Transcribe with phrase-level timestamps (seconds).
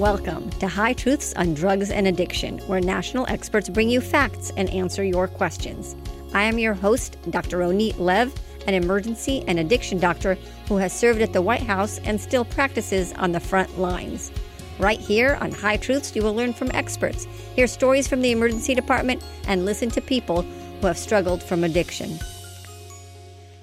[0.00, 4.70] Welcome to High Truths on Drugs and Addiction, where national experts bring you facts and
[4.70, 5.94] answer your questions.
[6.32, 7.58] I am your host, Dr.
[7.58, 8.32] Ronit Lev,
[8.66, 10.38] an emergency and addiction doctor
[10.68, 14.32] who has served at the White House and still practices on the front lines.
[14.78, 18.74] Right here on High Truths, you will learn from experts, hear stories from the emergency
[18.74, 20.40] department, and listen to people
[20.80, 22.18] who have struggled from addiction.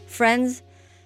[0.05, 0.61] Friends,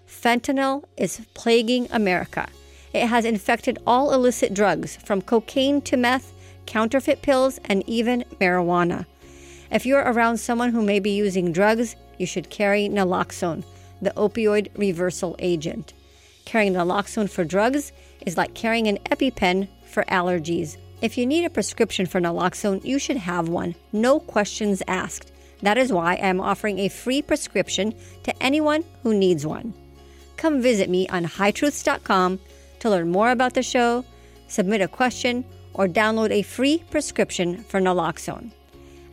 [0.05, 2.49] fentanyl is plaguing America.
[2.93, 6.33] It has infected all illicit drugs, from cocaine to meth,
[6.65, 9.05] counterfeit pills, and even marijuana.
[9.71, 13.63] If you're around someone who may be using drugs, you should carry naloxone,
[14.01, 15.93] the opioid reversal agent.
[16.43, 17.93] Carrying naloxone for drugs
[18.25, 20.77] is like carrying an EpiPen for allergies.
[21.01, 25.31] If you need a prescription for naloxone, you should have one, no questions asked.
[25.61, 29.73] That is why I am offering a free prescription to anyone who needs one.
[30.37, 32.39] Come visit me on hightruths.com
[32.81, 34.05] to learn more about the show,
[34.47, 38.51] submit a question, or download a free prescription for naloxone.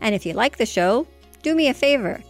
[0.00, 1.06] And if you like the show,
[1.42, 2.20] do me a favor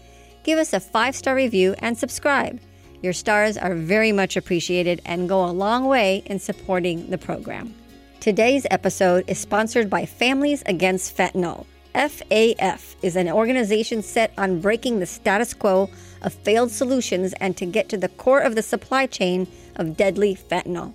[0.49, 2.59] give us a five star review and subscribe.
[3.03, 7.75] Your stars are very much appreciated and go a long way in supporting the program.
[8.21, 11.67] Today's episode is sponsored by Families Against Fentanyl.
[11.95, 15.91] FAF is an organization set on breaking the status quo
[16.23, 20.35] of failed solutions and to get to the core of the supply chain of deadly
[20.35, 20.95] fentanyl.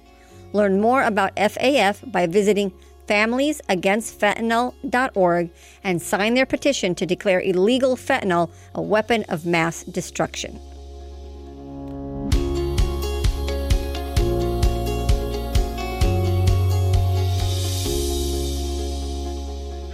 [0.53, 2.71] Learn more about FAF by visiting
[3.07, 5.49] familiesagainstfentanyl.org
[5.83, 10.57] and sign their petition to declare illegal fentanyl a weapon of mass destruction.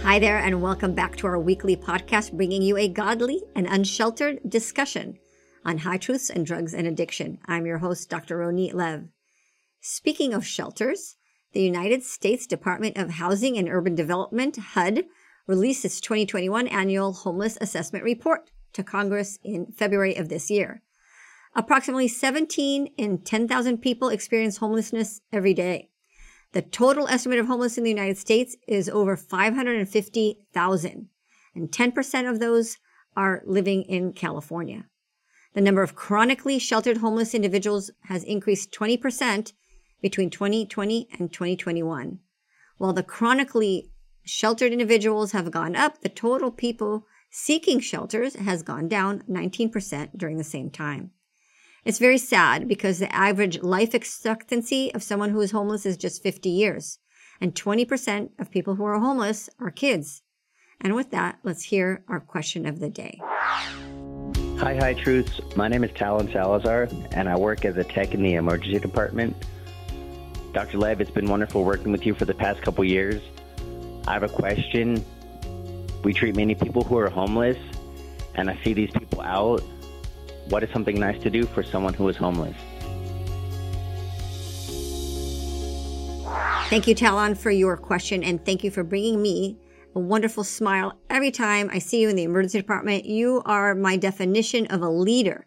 [0.02, 4.40] Hi there, and welcome back to our weekly podcast, bringing you a godly and unsheltered
[4.48, 5.18] discussion
[5.64, 7.38] on high truths and drugs and addiction.
[7.46, 8.38] I'm your host, Dr.
[8.38, 9.08] Ronit Lev.
[9.82, 11.16] Speaking of shelters,
[11.52, 15.06] the United States Department of Housing and Urban Development, HUD,
[15.46, 20.82] released its 2021 annual homeless assessment report to Congress in February of this year.
[21.56, 25.88] Approximately 17 in 10,000 people experience homelessness every day.
[26.52, 31.08] The total estimate of homeless in the United States is over 550,000,
[31.54, 32.76] and 10% of those
[33.16, 34.84] are living in California.
[35.54, 39.52] The number of chronically sheltered homeless individuals has increased 20%
[40.00, 42.18] between 2020 and 2021.
[42.78, 43.90] While the chronically
[44.24, 50.38] sheltered individuals have gone up, the total people seeking shelters has gone down 19% during
[50.38, 51.10] the same time.
[51.84, 56.22] It's very sad because the average life expectancy of someone who is homeless is just
[56.22, 56.98] 50 years,
[57.40, 60.22] and 20% of people who are homeless are kids.
[60.80, 63.18] And with that, let's hear our question of the day.
[64.58, 65.40] Hi, High, Truths.
[65.56, 69.34] My name is Talon Salazar, and I work as a tech in the emergency department
[70.52, 70.78] Dr.
[70.78, 73.22] Lev, it's been wonderful working with you for the past couple years.
[74.08, 75.04] I have a question.
[76.02, 77.58] We treat many people who are homeless,
[78.34, 79.62] and I see these people out.
[80.48, 82.56] What is something nice to do for someone who is homeless?
[86.68, 89.56] Thank you, Talon, for your question, and thank you for bringing me
[89.94, 93.04] a wonderful smile every time I see you in the emergency department.
[93.04, 95.46] You are my definition of a leader.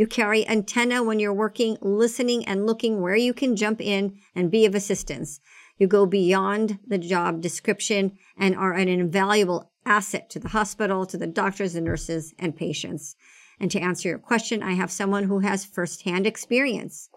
[0.00, 4.50] You carry antenna when you're working, listening and looking where you can jump in and
[4.50, 5.40] be of assistance.
[5.76, 11.18] You go beyond the job description and are an invaluable asset to the hospital, to
[11.18, 13.14] the doctors and nurses and patients.
[13.60, 17.10] And to answer your question, I have someone who has firsthand experience.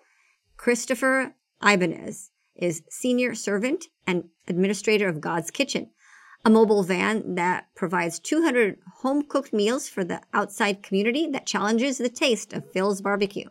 [0.58, 5.92] Christopher Ibanez is senior servant and administrator of God's Kitchen,
[6.46, 11.98] a mobile van that provides 200 home cooked meals for the outside community that challenges
[11.98, 13.50] the taste of Phil's barbecue.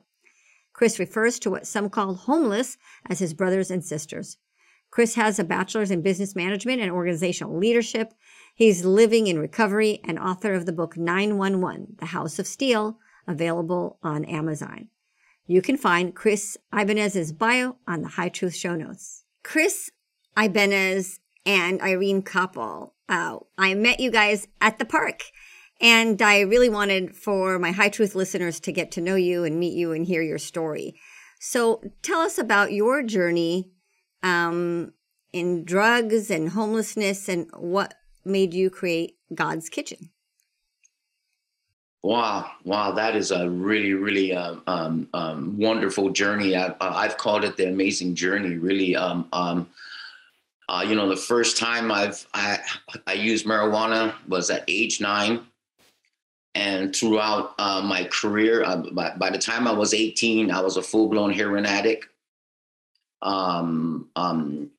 [0.72, 2.76] Chris refers to what some call homeless
[3.08, 4.36] as his brothers and sisters.
[4.90, 8.12] Chris has a bachelor's in business management and organizational leadership.
[8.54, 13.98] He's living in recovery and author of the book 911, The House of Steel, available
[14.02, 14.88] on Amazon.
[15.46, 19.24] You can find Chris Ibanez's bio on the High Truth show notes.
[19.42, 19.90] Chris
[20.36, 22.92] Ibanez and Irene Koppel.
[23.08, 25.24] Uh, I met you guys at the park.
[25.80, 29.58] And I really wanted for my High Truth listeners to get to know you and
[29.58, 30.94] meet you and hear your story.
[31.40, 33.72] So tell us about your journey
[34.22, 34.92] um,
[35.32, 40.10] in drugs and homelessness and what made you create God's Kitchen.
[42.04, 46.56] Wow, wow, that is a really, really um, um, um wonderful journey.
[46.56, 48.56] I, have called it the amazing journey.
[48.56, 49.68] Really, um, um,
[50.68, 52.58] uh, you know, the first time I've I,
[53.06, 55.46] I used marijuana was at age nine,
[56.54, 60.76] and throughout uh, my career, uh, by, by the time I was 18, I was
[60.76, 62.06] a full blown heroin addict.
[63.22, 64.70] Um, um,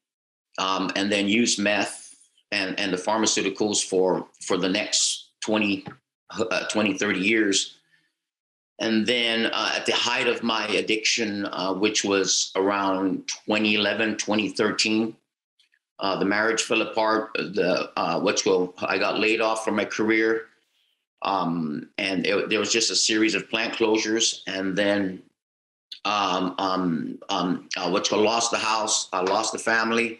[0.60, 2.16] um, and then used meth
[2.52, 5.86] and, and the pharmaceuticals for, for the next 20,
[6.38, 7.78] uh, 20 30 years.
[8.80, 15.16] And then uh, at the height of my addiction, uh, which was around 2011, 2013,
[16.00, 17.32] uh, the marriage fell apart.
[17.36, 20.48] The uh, what's go, I got laid off from my career,
[21.22, 24.42] um, and it, there was just a series of plant closures.
[24.48, 25.22] And then
[26.06, 30.20] um, um, um, uh, what's called lost the house, I lost the family,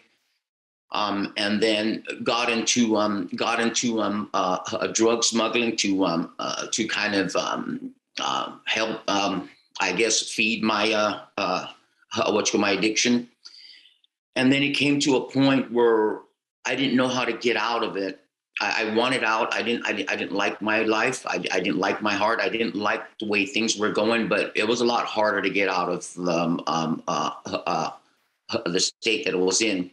[0.92, 6.86] um, and then got into um, got into um, uh, drug smuggling to uh, to
[6.86, 10.92] kind of uh, help, I guess, feed my
[11.36, 11.66] uh,
[12.28, 13.28] what's called my addiction.
[14.36, 16.20] And then it came to a point where
[16.64, 18.20] I didn't know how to get out of it.
[18.60, 19.52] I, I wanted out.
[19.54, 19.86] I didn't.
[19.86, 21.26] I, I, didn't like my life.
[21.26, 22.40] I, I, didn't like my heart.
[22.40, 24.28] I didn't like the way things were going.
[24.28, 27.90] But it was a lot harder to get out of um, um, uh, uh,
[28.66, 29.90] the state that it was in.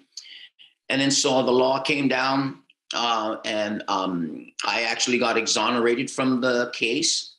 [0.90, 2.60] And then so the law came down,
[2.94, 7.36] uh, and um, I actually got exonerated from the case.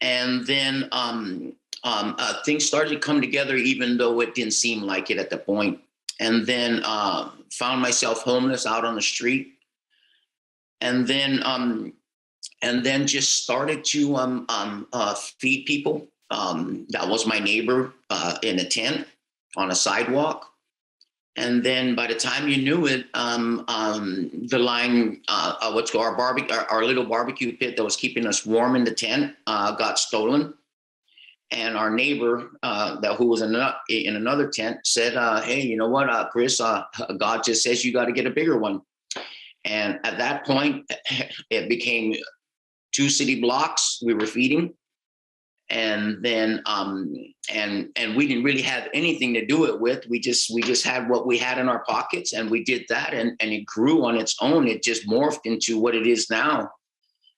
[0.00, 1.52] And then um,
[1.84, 5.30] um, uh, things started to come together, even though it didn't seem like it at
[5.30, 5.80] the point.
[6.20, 9.54] And then uh, found myself homeless out on the street.
[10.80, 11.92] And then, um,
[12.62, 16.06] and then just started to um, um, uh, feed people.
[16.30, 19.08] Um, that was my neighbor uh, in a tent
[19.56, 20.50] on a sidewalk
[21.36, 25.94] and then by the time you knew it, um, um, the line, uh, uh, what's
[25.94, 29.34] our barbecue, our, our, little barbecue pit that was keeping us warm in the tent,
[29.46, 30.52] uh, got stolen.
[31.52, 33.54] And our neighbor, uh, that who was in,
[33.88, 36.60] in another tent, said, uh, "Hey, you know what, uh, Chris?
[36.60, 38.82] God just says you got to get a bigger one."
[39.64, 40.90] And at that point,
[41.50, 42.14] it became
[42.92, 44.74] two city blocks we were feeding
[45.70, 47.14] and then um,
[47.52, 50.84] and and we didn't really have anything to do it with we just we just
[50.84, 54.04] had what we had in our pockets and we did that and and it grew
[54.04, 56.68] on its own it just morphed into what it is now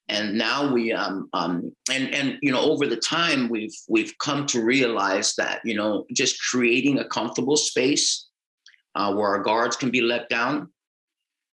[0.08, 4.46] and now we um, um and and you know over the time we've we've come
[4.46, 8.26] to realize that you know just creating a comfortable space
[8.94, 10.68] uh, where our guards can be let down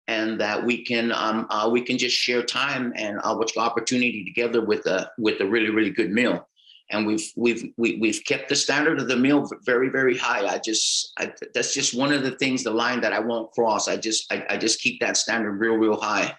[0.07, 4.23] and that we can um, uh, we can just share time and uh, which opportunity
[4.23, 6.47] together with a with a really really good meal.
[6.89, 10.17] And we've we've we, have we have kept the standard of the meal very very
[10.17, 10.47] high.
[10.47, 13.89] I just I, that's just one of the things the line that i won't cross.
[13.89, 16.33] I just I, I just keep that standard real real high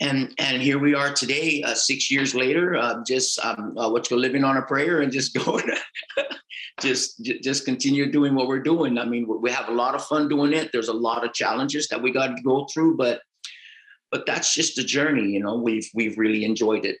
[0.00, 4.10] and and here we are today uh, six years later uh, just um, uh, what's
[4.10, 5.64] living on a prayer and just going
[6.80, 10.28] just just continue doing what we're doing i mean we have a lot of fun
[10.28, 13.20] doing it there's a lot of challenges that we got to go through but
[14.10, 16.98] but that's just the journey you know we've we've really enjoyed it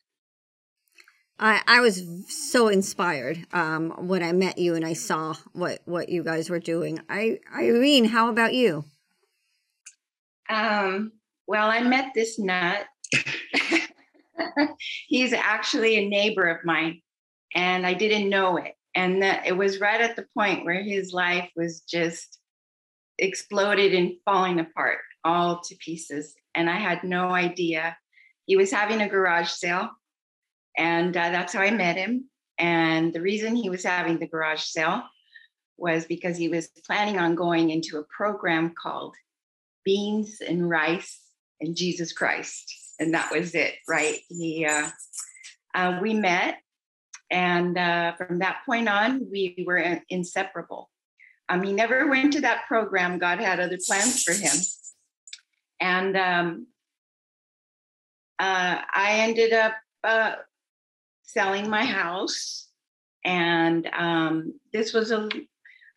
[1.38, 6.08] I, I was so inspired um, when I met you and I saw what, what
[6.08, 6.98] you guys were doing.
[7.10, 8.86] I, Irene, how about you?
[10.48, 11.12] Um,
[11.46, 12.84] well, I met this nut.
[15.08, 17.02] He's actually a neighbor of mine,
[17.54, 18.74] and I didn't know it.
[18.94, 22.38] And that it was right at the point where his life was just
[23.18, 26.34] exploded and falling apart all to pieces.
[26.54, 27.96] And I had no idea.
[28.46, 29.90] He was having a garage sale
[30.76, 32.28] and uh, that's how I met him.
[32.58, 35.02] And the reason he was having the garage sale
[35.76, 39.14] was because he was planning on going into a program called
[39.84, 41.20] Beans and Rice
[41.60, 42.74] and Jesus Christ.
[42.98, 44.18] And that was it, right?
[44.28, 44.88] He, uh,
[45.74, 46.58] uh, we met,
[47.30, 50.90] and uh, from that point on, we were inseparable.
[51.48, 53.18] Um, he never went to that program.
[53.18, 54.56] God had other plans for him.
[55.80, 56.66] And um,
[58.38, 60.34] uh, I ended up uh,
[61.22, 62.68] selling my house.
[63.24, 65.28] And um, this was a,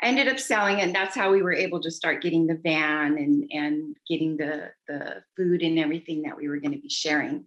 [0.02, 0.84] I ended up selling it.
[0.84, 4.72] And that's how we were able to start getting the van and, and getting the,
[4.88, 7.46] the food and everything that we were going to be sharing.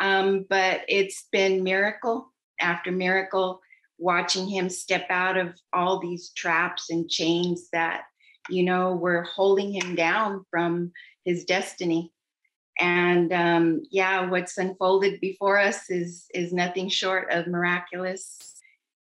[0.00, 3.60] Um, but it's been miracle after miracle
[3.98, 8.04] watching him step out of all these traps and chains that
[8.48, 10.92] you know were holding him down from
[11.24, 12.12] his destiny
[12.78, 18.38] and um, yeah what's unfolded before us is is nothing short of miraculous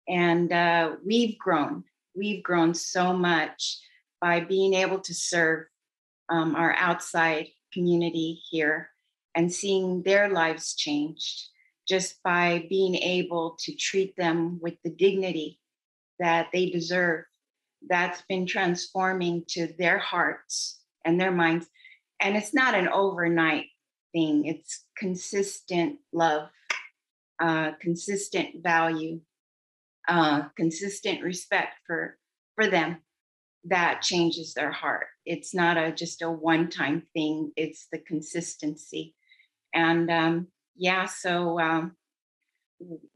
[0.08, 1.84] and uh, we've grown
[2.18, 3.78] we've grown so much
[4.20, 5.66] by being able to serve
[6.28, 8.90] um, our outside community here
[9.34, 11.48] and seeing their lives changed
[11.88, 15.58] just by being able to treat them with the dignity
[16.18, 17.24] that they deserve.
[17.88, 21.66] That's been transforming to their hearts and their minds.
[22.20, 23.66] And it's not an overnight
[24.12, 24.44] thing.
[24.46, 26.48] It's consistent love
[27.40, 29.20] uh, consistent value
[30.08, 32.16] uh, consistent respect for
[32.54, 32.98] for them
[33.64, 35.06] that changes their heart.
[35.26, 37.52] It's not a just a one-time thing.
[37.56, 39.14] It's the consistency,
[39.74, 41.96] and um, yeah, so um,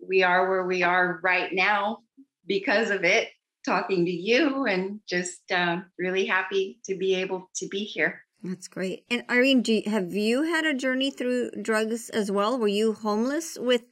[0.07, 1.99] we are where we are right now
[2.47, 3.29] because of it.
[3.65, 8.23] Talking to you, and just uh, really happy to be able to be here.
[8.43, 9.05] That's great.
[9.09, 12.59] And Irene, you, have you had a journey through drugs as well?
[12.59, 13.85] Were you homeless with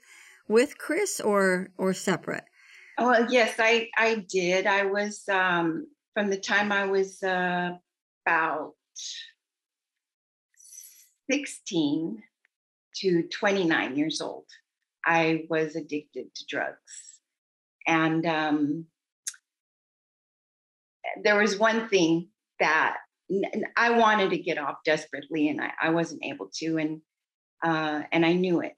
[0.48, 2.44] with Chris or or separate?
[3.00, 4.66] Well, yes, I I did.
[4.66, 7.70] I was um, from the time I was uh,
[8.26, 8.74] about
[11.30, 12.22] sixteen
[12.96, 14.44] to twenty nine years old.
[15.06, 17.20] I was addicted to drugs,
[17.86, 18.84] and um,
[21.22, 22.28] there was one thing
[22.58, 22.98] that
[23.78, 27.00] I wanted to get off desperately, and I, I wasn't able to, and
[27.64, 28.74] uh, and I knew it.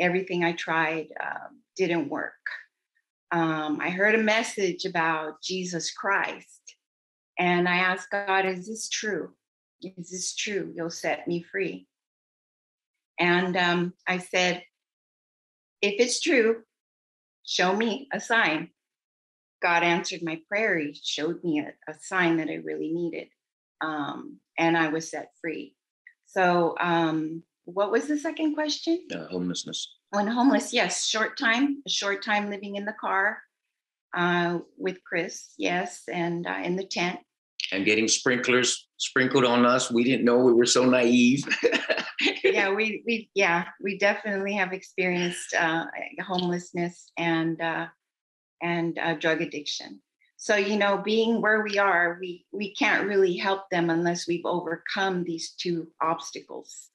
[0.00, 2.32] Everything I tried um, didn't work.
[3.30, 6.76] Um, I heard a message about Jesus Christ,
[7.38, 9.34] and I asked God, "Is this true?
[9.82, 10.72] Is this true?
[10.76, 11.86] You'll set me free."
[13.18, 14.62] And um, I said,
[15.82, 16.62] "If it's true,
[17.44, 18.70] show me a sign."
[19.62, 20.78] God answered my prayer.
[20.78, 23.28] He showed me a, a sign that I really needed
[23.84, 25.74] um, and I was set free.
[26.26, 29.06] So, um, what was the second question?
[29.14, 29.96] Uh, homelessness.
[30.14, 33.38] When homeless, yes, short time, a short time living in the car
[34.16, 37.18] uh, with Chris, yes, and uh, in the tent.
[37.72, 39.90] And getting sprinklers sprinkled on us.
[39.90, 41.42] We didn't know we were so naive.
[42.44, 45.86] yeah, we we yeah we definitely have experienced uh,
[46.24, 47.86] homelessness and uh,
[48.62, 50.00] and uh, drug addiction.
[50.36, 54.44] So, you know, being where we are, we, we can't really help them unless we've
[54.44, 56.90] overcome these two obstacles.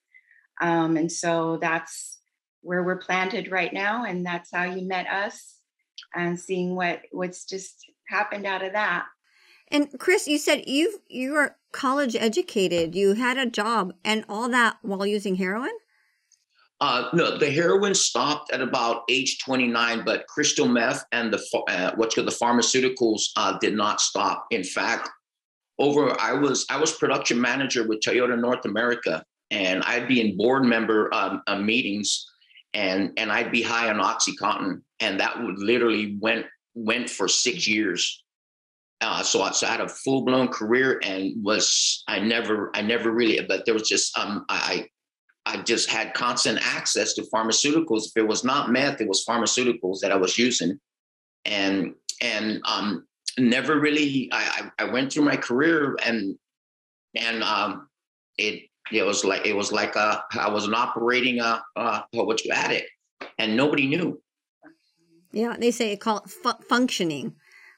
[0.61, 2.18] Um, and so that's
[2.61, 4.05] where we're planted right now.
[4.05, 5.55] And that's how you met us
[6.15, 9.05] and seeing what what's just happened out of that.
[9.71, 12.95] And Chris, you said you you were college educated.
[12.95, 15.71] You had a job and all that while using heroin?
[16.81, 21.91] Uh, no, the heroin stopped at about age 29, but crystal meth and the uh,
[21.95, 24.45] what's called the pharmaceuticals uh, did not stop.
[24.49, 25.09] In fact,
[25.77, 30.37] over I was I was production manager with Toyota North America, and I'd be in
[30.37, 32.25] board member um, uh, meetings,
[32.73, 36.45] and and I'd be high on OxyContin, and that would literally went
[36.75, 38.23] went for six years.
[39.01, 42.81] Uh, so, I, so I had a full blown career and was I never I
[42.81, 44.87] never really but there was just um I
[45.45, 48.07] I just had constant access to pharmaceuticals.
[48.07, 50.79] If it was not meth, it was pharmaceuticals that I was using,
[51.45, 53.07] and and um,
[53.37, 54.29] never really.
[54.31, 56.37] I, I went through my career and
[57.15, 57.87] and um,
[58.37, 62.43] it it was like it was like a, I was an operating a, a what
[62.43, 62.89] you addict,
[63.37, 64.21] and nobody knew.
[65.31, 67.35] Yeah, they say call it fu- functioning.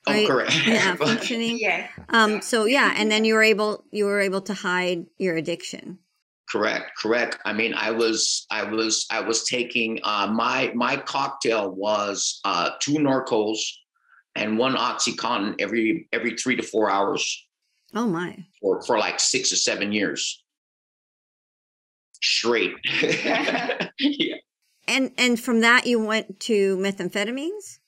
[0.08, 0.25] Oh, right?
[0.25, 0.68] Oh, correct.
[0.68, 1.58] Yeah, functioning.
[1.60, 1.88] yeah.
[2.10, 2.41] Um.
[2.41, 6.00] So yeah, and then you were able you were able to hide your addiction.
[6.50, 7.38] Correct, correct.
[7.46, 12.72] I mean, I was, I was, I was taking uh, my my cocktail was uh,
[12.82, 13.58] two Norcos
[14.36, 17.48] and one OxyContin every every three to four hours.
[17.96, 18.38] Oh my!
[18.62, 20.44] For for like six or seven years
[22.21, 22.73] straight.
[23.99, 24.35] yeah.
[24.87, 27.79] And and from that you went to methamphetamines.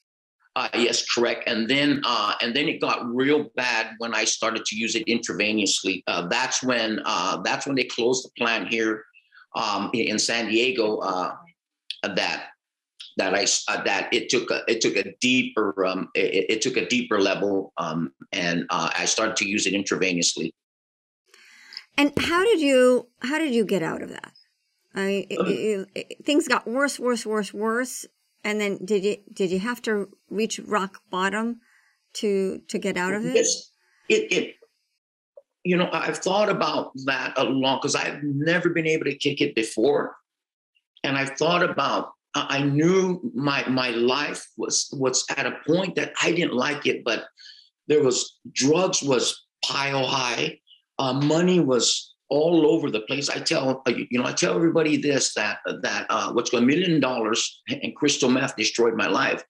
[0.56, 1.44] Uh, yes, correct.
[1.48, 5.06] And then uh, and then it got real bad when I started to use it
[5.08, 6.04] intravenously.
[6.06, 9.04] Uh, that's when uh, that's when they closed the plant here
[9.56, 10.98] um, in San Diego.
[10.98, 11.36] Uh,
[12.04, 12.50] that
[13.18, 16.78] that I uh, that it took a it took a deeper um, it, it took
[16.78, 20.52] a deeper level um, and I started to use it intravenously.
[21.98, 24.32] And how did you how did you get out of that?
[24.96, 28.06] I mean, it, um, it, it, things got worse, worse, worse, worse
[28.44, 31.62] and then did you did you have to reach rock bottom
[32.14, 33.36] to to get out of it?
[33.36, 33.72] Yes,
[34.10, 34.56] it, it
[35.64, 39.42] you know I've thought about that a lot because I've never been able to kick
[39.42, 40.16] it before,
[41.04, 46.14] and I've thought about I knew my my life was was at a point that
[46.22, 47.26] I didn't like it, but
[47.88, 50.60] there was drugs was pile high,
[51.00, 53.30] uh, money was all over the place.
[53.30, 57.00] I tell uh, you know I tell everybody this that that uh, what's going million
[57.00, 59.44] dollars and crystal meth destroyed my life,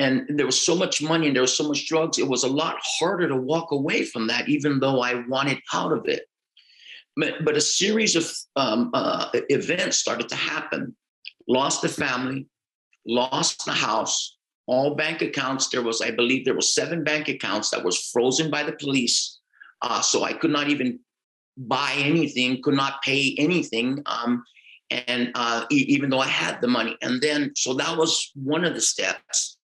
[0.00, 2.18] and there was so much money and there was so much drugs.
[2.18, 5.92] It was a lot harder to walk away from that, even though I wanted out
[5.92, 6.22] of it.
[7.16, 10.96] But, but a series of um, uh, events started to happen.
[11.48, 12.46] Lost the family,
[13.06, 15.68] lost the house, all bank accounts.
[15.68, 19.39] There was, I believe, there was seven bank accounts that was frozen by the police.
[19.82, 21.00] Uh, so I could not even
[21.56, 24.02] buy anything, could not pay anything.
[24.06, 24.44] Um,
[24.90, 26.96] and uh, e- even though I had the money.
[27.02, 29.56] And then, so that was one of the steps.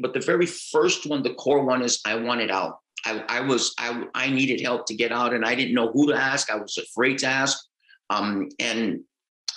[0.00, 2.78] But the very first one, the core one is I wanted out.
[3.04, 6.08] I, I was I, I needed help to get out, and I didn't know who
[6.08, 6.50] to ask.
[6.50, 7.58] I was afraid to ask,
[8.10, 9.00] um, and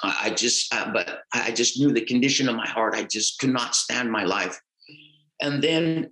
[0.03, 2.95] I just uh, but I just knew the condition of my heart.
[2.95, 4.59] I just could not stand my life,
[5.41, 6.11] and then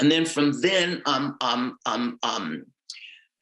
[0.00, 2.64] and then from then um um um um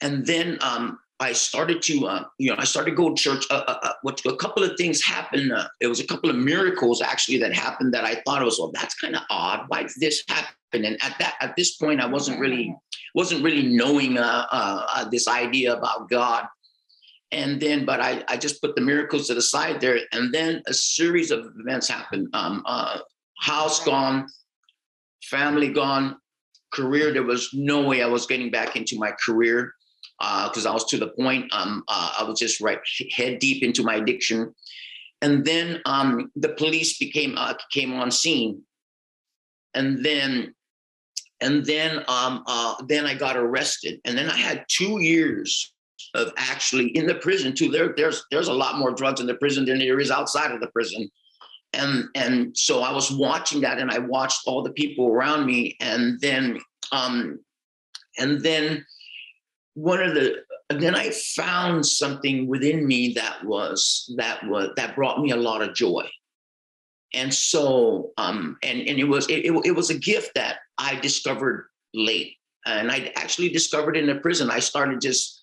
[0.00, 3.46] and then um I started to, uh, you know, I started to go to church.
[3.50, 5.50] Uh, uh, uh what a couple of things happened.
[5.50, 8.70] Uh, it was a couple of miracles actually that happened that I thought was, well,
[8.72, 9.64] that's kind of odd.
[9.68, 10.84] Why did this happen?
[10.84, 12.74] And at that, at this point, I wasn't really,
[13.14, 16.44] wasn't really knowing uh, this idea about God.
[17.32, 19.98] And then, but I, I just put the miracles to the side there.
[20.12, 22.28] And then a series of events happened.
[22.34, 22.62] Um,
[23.38, 24.26] house gone,
[25.22, 26.16] family gone,
[26.74, 27.10] career.
[27.12, 29.72] There was no way I was getting back into my career
[30.18, 31.52] because uh, I was to the point.
[31.52, 32.78] Um, uh, I was just right
[33.10, 34.54] head deep into my addiction,
[35.20, 38.62] and then um, the police became uh, came on scene,
[39.74, 40.54] and then
[41.40, 45.72] and then um, uh, then I got arrested, and then I had two years
[46.14, 47.70] of actually in the prison too.
[47.70, 50.60] There there's there's a lot more drugs in the prison than there is outside of
[50.60, 51.10] the prison.
[51.72, 55.76] And, and so I was watching that and I watched all the people around me
[55.80, 56.58] and then
[56.90, 57.38] um,
[58.18, 58.84] and then
[59.76, 65.20] one of the then I found something within me that was that was that brought
[65.20, 66.08] me a lot of joy.
[67.12, 70.96] And so um and and it was it, it, it was a gift that I
[70.96, 72.32] discovered late.
[72.64, 74.50] And I actually discovered in the prison.
[74.50, 75.40] I started just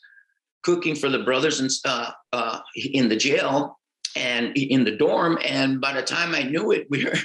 [0.64, 3.80] cooking for the brothers and uh, uh, in the jail
[4.16, 5.38] and in the dorm.
[5.44, 7.16] And by the time I knew it, we were,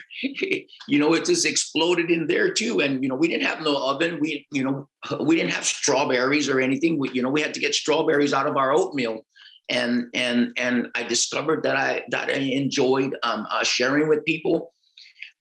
[0.88, 2.80] you know, it just exploded in there too.
[2.80, 4.18] And you know, we didn't have no oven.
[4.20, 4.88] We, you know,
[5.20, 6.98] we didn't have strawberries or anything.
[6.98, 9.24] We, you know, we had to get strawberries out of our oatmeal.
[9.70, 14.72] And and and I discovered that I that I enjoyed um, uh, sharing with people,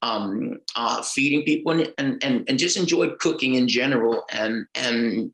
[0.01, 4.23] um, uh, feeding people, and, and and and just enjoyed cooking in general.
[4.29, 5.31] And and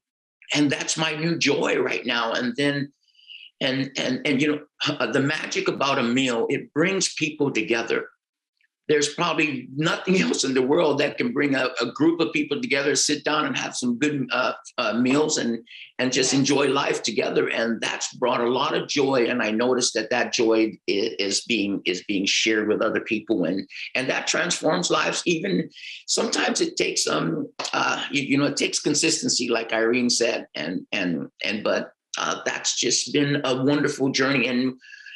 [0.53, 2.33] and that's my new joy right now.
[2.33, 2.93] And then
[3.63, 8.09] and and and you know the magic about a meal it brings people together.
[8.89, 12.61] There's probably nothing else in the world that can bring a, a group of people
[12.61, 15.59] together sit down and have some good uh, uh, meals and
[15.99, 17.47] and just enjoy life together.
[17.47, 19.27] And that's brought a lot of joy.
[19.29, 23.45] And i noticed that that joy is, is being is being shared with other people.
[23.45, 25.23] And and that transforms lives.
[25.25, 25.69] Even
[26.05, 30.47] sometimes it takes um uh you, you know it takes consistency like irene said.
[30.55, 34.47] And and and but uh, that's just been a wonderful journey.
[34.47, 34.75] And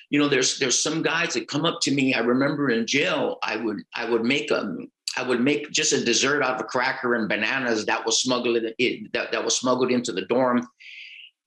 [0.09, 2.13] you know, there's there's some guys that come up to me.
[2.13, 4.77] I remember in jail, I would I would make a
[5.17, 8.57] I would make just a dessert out of a cracker and bananas that was smuggled
[8.77, 10.67] in, that, that was smuggled into the dorm,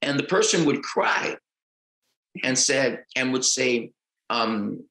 [0.02, 1.36] and the person would cry
[2.42, 3.92] and said and would say,
[4.28, 4.84] um,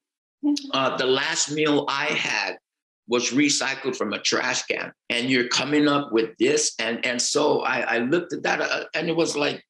[0.72, 2.58] uh, "The last meal I had
[3.06, 7.60] was recycled from a trash can, and you're coming up with this." And and so
[7.60, 9.64] I, I looked at that, uh, and it was like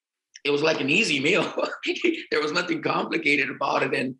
[0.44, 1.52] it was like an easy meal.
[2.30, 3.94] there was nothing complicated about it.
[3.94, 4.16] And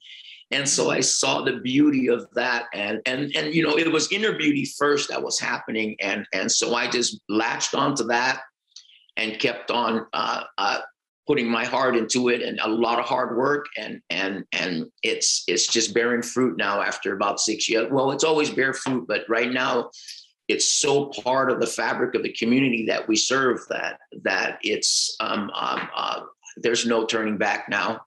[0.52, 2.66] and so I saw the beauty of that.
[2.74, 5.96] And and and you know, it was inner beauty first that was happening.
[6.00, 8.40] And and so I just latched onto that
[9.16, 10.80] and kept on uh, uh,
[11.26, 15.44] putting my heart into it and a lot of hard work and and and it's
[15.46, 17.88] it's just bearing fruit now after about six years.
[17.90, 19.90] Well, it's always bear fruit, but right now
[20.50, 25.16] it's so part of the fabric of the community that we serve that that it's
[25.20, 26.22] um, um, uh,
[26.56, 28.00] there's no turning back now.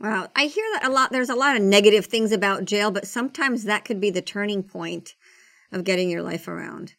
[0.00, 1.12] Wow, I hear that a lot.
[1.12, 4.62] There's a lot of negative things about jail, but sometimes that could be the turning
[4.62, 5.14] point
[5.72, 6.94] of getting your life around.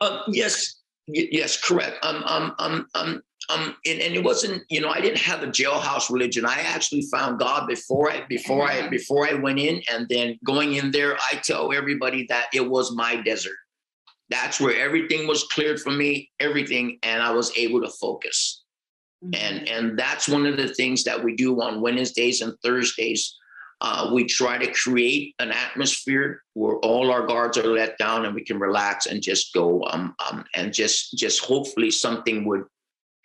[0.00, 1.98] Uh, yes, y- yes, correct.
[2.02, 5.46] Um, um, um, um, um, and, and, it wasn't, you know, I didn't have a
[5.46, 6.46] jailhouse religion.
[6.46, 8.90] I actually found God before I before I mm-hmm.
[8.90, 12.94] before I went in, and then going in there, I tell everybody that it was
[12.94, 13.56] my desert.
[14.30, 18.62] That's where everything was cleared for me, everything, and I was able to focus.
[19.24, 19.34] Mm-hmm.
[19.34, 23.38] And and that's one of the things that we do on Wednesdays and Thursdays.
[23.80, 28.32] Uh, we try to create an atmosphere where all our guards are let down and
[28.32, 32.62] we can relax and just go um, um, and just just hopefully something would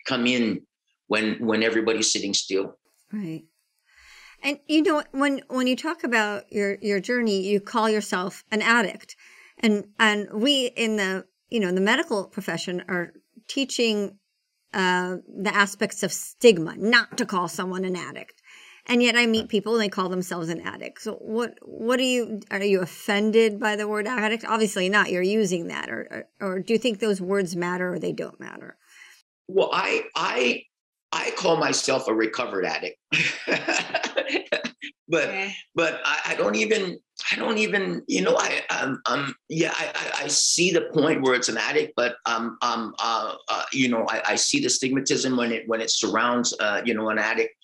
[0.08, 0.62] come in
[1.06, 2.78] when when everybody's sitting still.
[3.12, 3.44] Right.
[4.42, 8.62] And you know when when you talk about your your journey, you call yourself an
[8.62, 9.16] addict,
[9.58, 13.12] and and we in the you know in the medical profession are
[13.48, 14.18] teaching
[14.74, 18.42] uh, the aspects of stigma, not to call someone an addict.
[18.90, 21.02] And yet, I meet people and they call themselves an addict.
[21.02, 24.44] So, what what are you are you offended by the word addict?
[24.46, 25.10] Obviously not.
[25.10, 28.40] You're using that, or or, or do you think those words matter or they don't
[28.40, 28.78] matter?
[29.48, 30.62] Well, I I
[31.12, 32.98] I call myself a recovered addict.
[35.08, 35.54] but okay.
[35.74, 36.98] but I, I, don't even
[37.32, 41.34] I don't even you know I um, um yeah I, I see the point where
[41.34, 45.36] it's an addict, but um um uh, uh you know I, I see the stigmatism
[45.36, 47.54] when it when it surrounds uh you know an addict.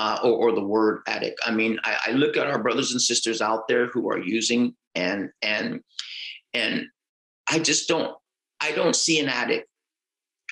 [0.00, 1.40] Uh, or, or the word addict.
[1.44, 4.76] I mean, I, I look at our brothers and sisters out there who are using
[4.94, 5.80] and and
[6.54, 6.86] and
[7.50, 8.16] I just don't
[8.60, 9.68] I don't see an addict.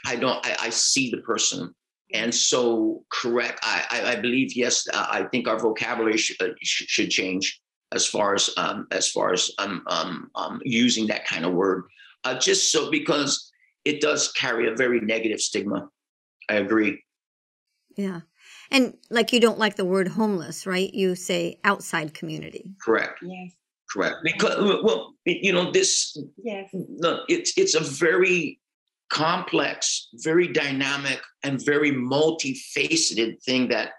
[0.06, 1.74] I don't I, I see the person.
[2.14, 6.50] And so correct i i, I believe yes uh, i think our vocabulary sh- uh,
[6.62, 7.60] sh- should change
[7.92, 11.84] as far as um as far as um um, um using that kind of word.
[12.24, 13.50] Uh, just so because
[13.84, 15.88] it does carry a very negative stigma.
[16.48, 17.02] I agree.
[17.96, 18.20] Yeah.
[18.70, 20.92] And like you don't like the word homeless right?
[20.92, 22.74] You say outside community.
[22.80, 23.20] Correct.
[23.22, 23.52] Yes.
[23.90, 24.16] Correct.
[24.24, 26.68] Because well you know this yes.
[26.72, 28.58] no, it's it's a very
[29.10, 33.92] complex, very dynamic, and very multifaceted thing that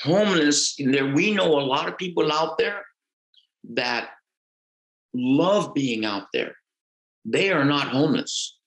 [0.00, 2.82] homeless, there we know a lot of people out there
[3.74, 4.10] that
[5.14, 6.56] love being out there.
[7.24, 8.58] They are not homeless.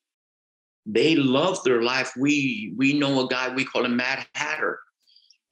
[0.86, 2.14] They love their life.
[2.18, 4.80] We we know a guy we call him Mad Hatter,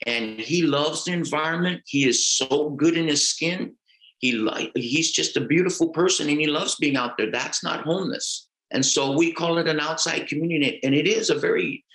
[0.05, 1.81] and he loves the environment.
[1.87, 3.75] He is so good in his skin.
[4.19, 7.31] He he's just a beautiful person, and he loves being out there.
[7.31, 8.47] That's not homeless.
[8.73, 10.79] And so we call it an outside community.
[10.83, 11.85] And it is a very,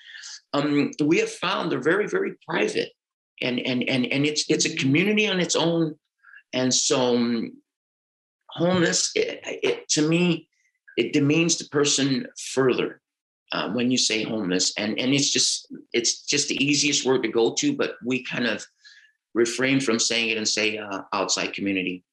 [0.52, 2.92] um, we have found they're very, very private.
[3.42, 5.96] And, and, and, and it's, it's a community on its own.
[6.52, 7.52] And so um,
[8.48, 10.48] homeless, it, it, to me,
[10.96, 13.00] it demeans the person further
[13.52, 14.72] uh, when you say homeless.
[14.78, 18.46] And, and it's just, it's just the easiest word to go to, but we kind
[18.46, 18.64] of
[19.34, 22.04] refrain from saying it and say uh, outside community.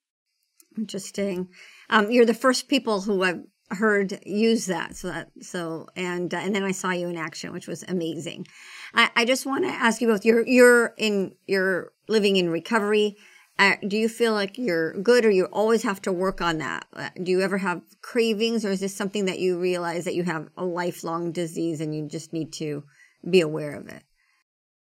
[0.78, 1.50] Interesting.
[1.90, 6.38] Um, you're the first people who I've heard use that so that so and uh,
[6.38, 8.46] and then i saw you in action which was amazing.
[8.94, 13.18] I, I just want to ask you both you're you're in you're living in recovery.
[13.58, 16.86] Uh, do you feel like you're good or you always have to work on that?
[16.94, 20.24] Uh, do you ever have cravings or is this something that you realize that you
[20.24, 22.84] have a lifelong disease and you just need to
[23.30, 24.04] be aware of it?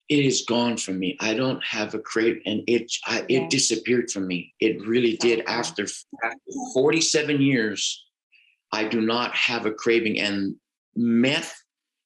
[0.08, 1.16] It is gone from me.
[1.20, 4.52] I don't have a crave, and it I, it disappeared from me.
[4.58, 5.84] It really did after,
[6.24, 6.38] after
[6.74, 8.04] 47 years
[8.72, 10.20] I do not have a craving.
[10.20, 10.56] And
[10.94, 11.54] meth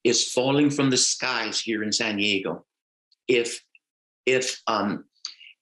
[0.03, 2.64] is falling from the skies here in San Diego.
[3.29, 3.62] If
[4.27, 5.05] if um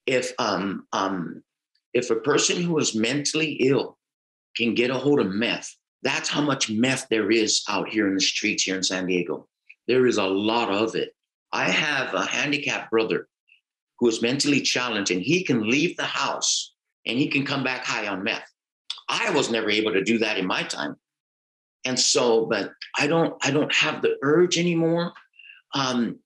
[0.06, 1.42] if um um
[1.94, 3.98] if a person who is mentally ill
[4.56, 8.14] can get a hold of meth, that's how much meth there is out here in
[8.14, 9.48] the streets here in San Diego.
[9.86, 11.14] There is a lot of it.
[11.52, 13.28] I have a handicapped brother
[13.98, 16.74] who is mentally challenged and he can leave the house
[17.06, 18.51] and he can come back high on meth.
[19.08, 20.96] I was never able to do that in my time.
[21.84, 25.12] And so, but I don't, I don't have the urge anymore.
[25.74, 26.18] Um,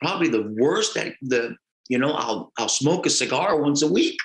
[0.00, 1.56] probably the worst that the,
[1.88, 4.18] you know, I'll, I'll smoke a cigar once a week.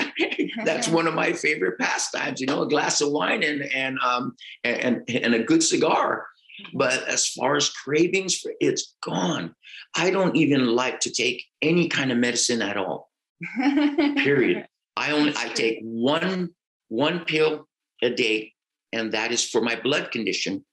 [0.64, 4.36] That's one of my favorite pastimes, you know, a glass of wine and, and, um,
[4.64, 6.26] and, and a good cigar.
[6.74, 9.54] But as far as cravings, it's gone.
[9.96, 13.10] I don't even like to take any kind of medicine at all.
[13.56, 14.66] Period.
[14.96, 16.50] I only I take one
[16.90, 17.66] one pill
[18.02, 18.52] a day,
[18.92, 20.64] and that is for my blood condition.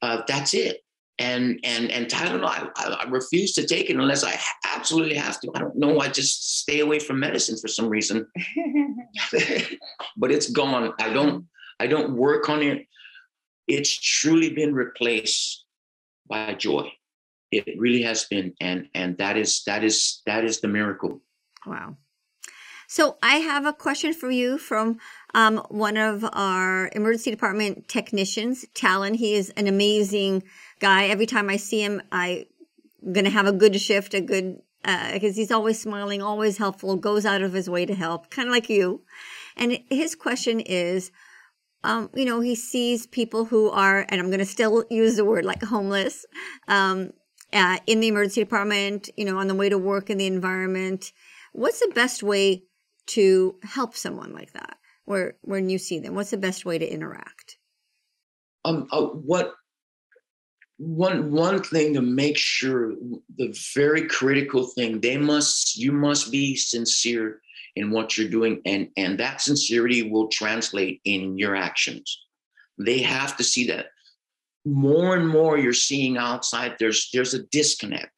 [0.00, 0.78] Uh, that's it.
[1.18, 5.52] And and and Tylenol, I, I, refuse to take it unless I absolutely have to.
[5.54, 6.00] I don't know.
[6.00, 8.26] I just stay away from medicine for some reason.
[10.16, 10.92] but it's gone.
[11.00, 11.46] I don't.
[11.78, 12.86] I don't work on it.
[13.68, 15.64] It's truly been replaced
[16.28, 16.90] by joy.
[17.50, 21.20] It really has been, and and that is that is that is the miracle.
[21.66, 21.96] Wow.
[22.92, 24.98] So I have a question for you from
[25.34, 29.14] um, one of our emergency department technicians, Talon.
[29.14, 30.42] He is an amazing
[30.80, 31.06] guy.
[31.06, 32.44] Every time I see him, I'm
[33.04, 36.96] going to have a good shift, a good, because uh, he's always smiling, always helpful,
[36.96, 39.02] goes out of his way to help, kind of like you.
[39.56, 41.10] And his question is,
[41.84, 45.24] um, you know, he sees people who are, and I'm going to still use the
[45.24, 46.26] word like homeless,
[46.68, 47.12] um,
[47.52, 51.12] uh, in the emergency department, you know, on the way to work in the environment.
[51.52, 52.64] What's the best way
[53.06, 56.14] to help someone like that where when you see them?
[56.14, 57.58] What's the best way to interact?
[58.64, 59.54] Um uh, what
[60.78, 62.94] one one thing to make sure
[63.38, 67.40] the very critical thing they must you must be sincere
[67.76, 72.18] in what you're doing and and that sincerity will translate in your actions.
[72.78, 73.86] They have to see that.
[74.64, 78.10] More and more you're seeing outside there's there's a disconnect.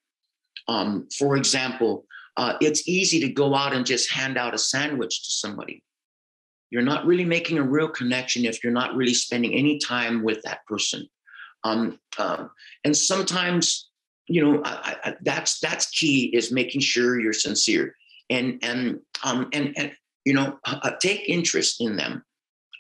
[0.69, 5.25] Um for example uh, it's easy to go out and just hand out a sandwich
[5.25, 5.85] to somebody.
[6.71, 10.43] You're not really making a real connection if you're not really spending any time with
[10.43, 11.07] that person.
[11.63, 12.51] Um, um,
[12.85, 13.89] and sometimes
[14.27, 17.95] you know, I, I, that's that's key is making sure you're sincere
[18.31, 19.93] and and um and and
[20.25, 22.25] you know uh, take interest in them.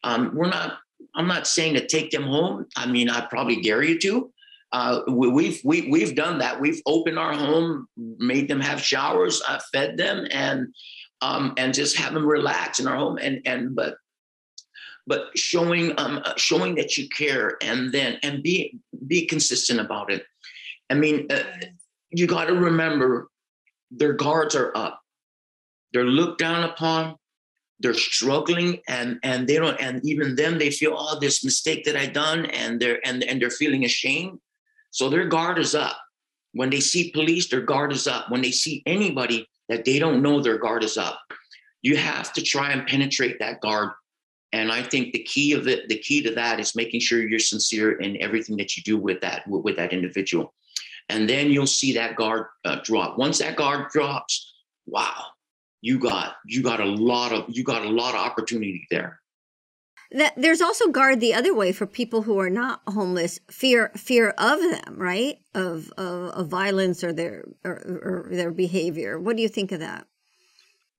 [0.02, 0.78] Um, we're not.
[1.14, 2.66] I'm not saying to take them home.
[2.76, 4.32] I mean, I probably dare you to.
[4.72, 6.60] Uh, we, we've we, have we have done that.
[6.60, 10.74] We've opened our home, made them have showers, uh, fed them, and
[11.24, 13.18] um, and just have them relax in our home.
[13.20, 13.96] And and but
[15.06, 20.12] but showing um, uh, showing that you care, and then and be be consistent about
[20.12, 20.24] it.
[20.90, 21.42] I mean, uh,
[22.10, 23.28] you got to remember
[23.90, 25.00] their guards are up.
[25.92, 27.16] They're looked down upon.
[27.80, 29.80] They're struggling, and and they don't.
[29.80, 33.40] And even then, they feel, oh, this mistake that I done, and they're and and
[33.40, 34.38] they're feeling ashamed.
[34.90, 35.96] So their guard is up.
[36.54, 38.30] When they see police, their guard is up.
[38.30, 41.20] When they see anybody that they don't know, their guard is up.
[41.82, 43.90] You have to try and penetrate that guard.
[44.52, 47.40] And I think the key of it, the key to that is making sure you're
[47.40, 50.54] sincere in everything that you do with that with, with that individual
[51.08, 53.18] and then you'll see that guard uh, drop.
[53.18, 54.54] Once that guard drops,
[54.86, 55.26] wow,
[55.80, 59.20] you got you got a lot of you got a lot of opportunity there.
[60.14, 64.30] That, there's also guard the other way for people who are not homeless fear fear
[64.38, 69.42] of them right of of, of violence or their or, or, their behavior what do
[69.42, 70.06] you think of that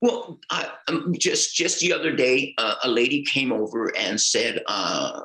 [0.02, 4.62] well I, um, just just the other day uh, a lady came over and said
[4.66, 5.22] uh,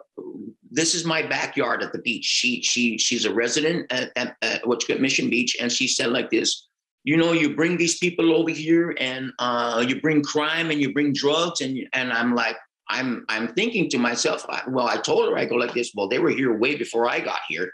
[0.72, 2.26] this is my backyard at the beach.
[2.26, 6.12] She she she's a resident at, at, at what's called Mission Beach, and she said
[6.12, 6.68] like this.
[7.04, 10.94] You know, you bring these people over here, and uh, you bring crime, and you
[10.94, 12.56] bring drugs, and and I'm like,
[12.92, 15.92] I'm I'm thinking to myself, well, I told her I go like this.
[15.96, 17.72] Well, they were here way before I got here,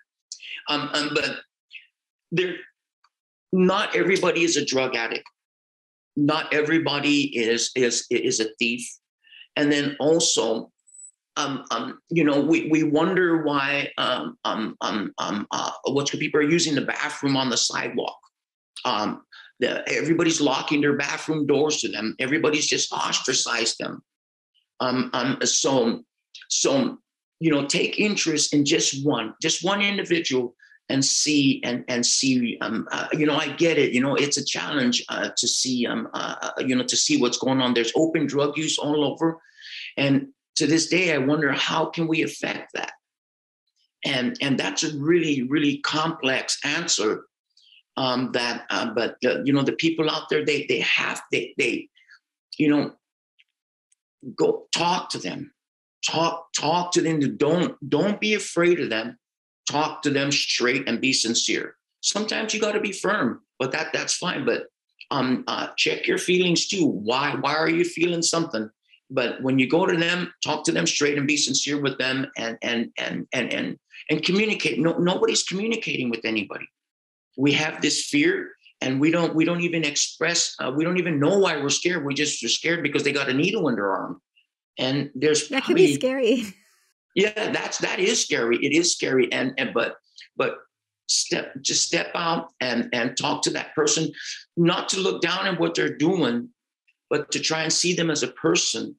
[0.70, 1.38] um, um but
[2.32, 2.56] there,
[3.52, 5.28] not everybody is a drug addict.
[6.16, 8.88] Not everybody is is is a thief,
[9.56, 10.72] and then also
[11.38, 16.40] um, um, you know, we, we wonder why um, um, um, um, uh, what's people
[16.40, 18.18] are using the bathroom on the sidewalk.
[18.86, 19.22] Um,
[19.60, 22.16] the, everybody's locking their bathroom doors to them.
[22.20, 24.02] Everybody's just ostracized them.
[24.80, 26.04] Um, um, so,
[26.50, 27.00] so
[27.40, 30.56] you know, take interest in just one, just one individual,
[30.90, 32.58] and see and and see.
[32.62, 33.94] Um, uh, you know, I get it.
[33.94, 35.86] You know, it's a challenge uh, to see.
[35.86, 37.74] Um, uh, uh you know, to see what's going on.
[37.74, 39.40] There's open drug use all over,
[39.98, 42.94] and to this day, I wonder how can we affect that?
[44.04, 47.26] And, and that's a really, really complex answer
[47.96, 51.54] um, that, uh, but the, you know, the people out there, they, they have, they,
[51.58, 51.90] they,
[52.58, 52.94] you know,
[54.36, 55.52] go talk to them,
[56.06, 57.38] talk, talk to them.
[57.38, 59.18] Don't, don't be afraid of them.
[59.70, 61.76] Talk to them straight and be sincere.
[62.02, 64.46] Sometimes you got to be firm, but that, that's fine.
[64.46, 64.68] But
[65.12, 66.86] um, uh, check your feelings too.
[66.86, 68.70] Why, why are you feeling something?
[69.10, 72.28] but when you go to them talk to them straight and be sincere with them
[72.38, 76.68] and and and and and, and communicate no, nobody's communicating with anybody
[77.38, 78.52] we have this fear
[78.82, 82.06] and we don't we don't even express uh, we don't even know why we're scared.
[82.06, 84.22] We just are scared because they got a needle in their arm.
[84.78, 86.44] And there's that could be scary.
[87.16, 88.58] Yeah that's that is scary.
[88.58, 89.32] It is scary.
[89.32, 89.96] And and but
[90.36, 90.58] but
[91.08, 94.12] step just step out and and talk to that person.
[94.56, 96.50] Not to look down at what they're doing
[97.10, 98.96] but to try and see them as a person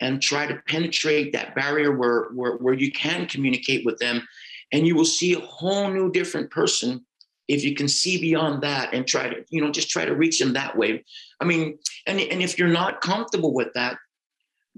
[0.00, 4.26] and try to penetrate that barrier where, where, where you can communicate with them.
[4.72, 7.04] And you will see a whole new different person
[7.48, 10.38] if you can see beyond that and try to, you know, just try to reach
[10.38, 11.04] them that way.
[11.40, 13.96] I mean, and, and if you're not comfortable with that,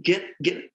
[0.00, 0.70] get get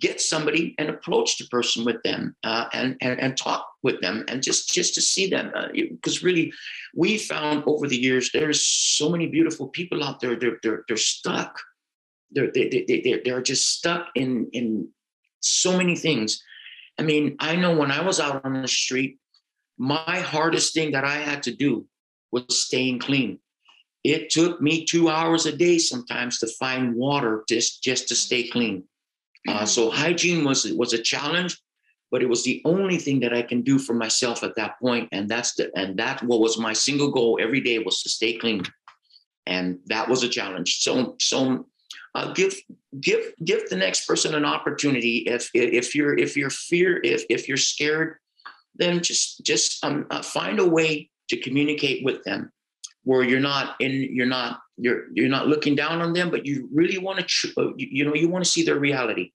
[0.00, 4.24] get somebody and approach the person with them uh, and, and and talk with them
[4.28, 6.50] and just just to see them because uh, really
[6.94, 10.36] we found over the years there's so many beautiful people out there.
[10.36, 11.58] They're they're, they're stuck.
[12.30, 14.88] They're they, they, they, they're just stuck in in
[15.40, 16.42] so many things.
[16.98, 19.18] I mean i know when i was out on the street
[19.78, 21.86] my hardest thing that i had to do
[22.32, 23.38] was staying clean
[24.04, 28.48] it took me two hours a day sometimes to find water just just to stay
[28.48, 28.84] clean
[29.48, 31.56] uh, so hygiene was was a challenge,
[32.10, 35.08] but it was the only thing that I can do for myself at that point,
[35.12, 38.34] and that's the and that what was my single goal every day was to stay
[38.34, 38.62] clean,
[39.46, 40.78] and that was a challenge.
[40.80, 41.66] So so.
[42.14, 42.54] Uh, give
[42.98, 45.18] give give the next person an opportunity.
[45.18, 48.16] If if you're if you're fear if if you're scared,
[48.78, 52.52] then just just um, uh, find a way to communicate with them
[53.06, 56.68] where you're not in you're not you're you're not looking down on them but you
[56.72, 59.32] really want to uh, you, you know you want to see their reality.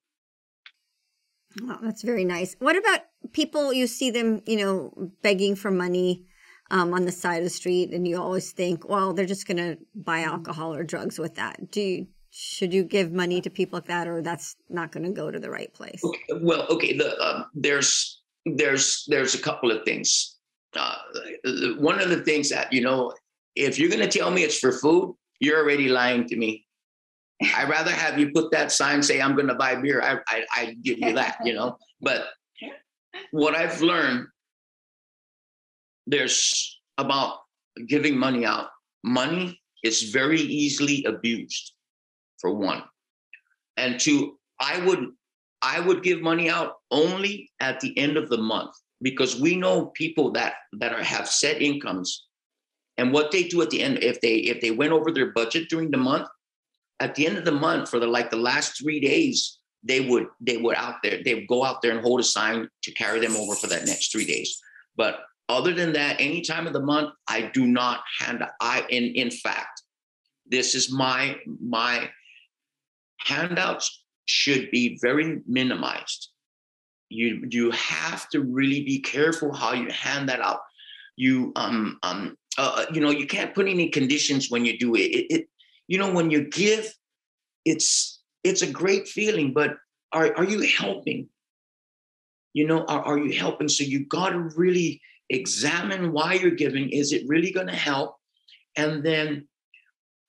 [1.64, 2.56] Oh, that's very nice.
[2.60, 3.02] What about
[3.34, 6.26] people you see them you know begging for money
[6.70, 9.58] um, on the side of the street and you always think well they're just going
[9.58, 11.72] to buy alcohol or drugs with that.
[11.72, 15.12] Do you should you give money to people like that or that's not going to
[15.12, 16.02] go to the right place?
[16.04, 20.38] Okay, well okay the, um, there's there's there's a couple of things
[20.76, 20.96] uh,
[21.78, 23.14] one of the things that you know,
[23.56, 26.66] if you're going to tell me it's for food, you're already lying to me.
[27.56, 30.02] I'd rather have you put that sign say I'm going to buy beer.
[30.02, 31.78] I, I I give you that, you know.
[32.00, 32.28] But
[33.32, 34.28] what I've learned,
[36.08, 37.40] there's about
[37.88, 38.68] giving money out.
[39.04, 41.74] Money is very easily abused,
[42.40, 42.84] for one,
[43.76, 45.10] and two, I would
[45.62, 48.72] I would give money out only at the end of the month
[49.02, 52.26] because we know people that that are have set incomes.
[52.98, 55.70] And what they do at the end if they if they went over their budget
[55.70, 56.28] during the month
[57.00, 60.28] at the end of the month for the like the last three days they would
[60.40, 63.20] they would out there they would go out there and hold a sign to carry
[63.20, 64.60] them over for that next three days.
[64.96, 65.22] But
[65.52, 69.30] other than that any time of the month i do not hand i in in
[69.30, 69.84] fact
[70.48, 72.10] this is my my
[73.20, 74.01] handouts
[74.32, 76.30] should be very minimized.
[77.10, 80.62] You you have to really be careful how you hand that out.
[81.18, 84.96] You um um uh, uh, you know you can't put any conditions when you do
[84.96, 85.10] it.
[85.20, 85.48] it it
[85.88, 86.94] you know when you give
[87.66, 89.78] it's it's a great feeling but
[90.14, 91.28] are are you helping?
[92.54, 93.68] You know are, are you helping?
[93.68, 96.90] So you got to really examine why you're giving.
[96.90, 98.16] Is it really going to help?
[98.78, 99.50] And then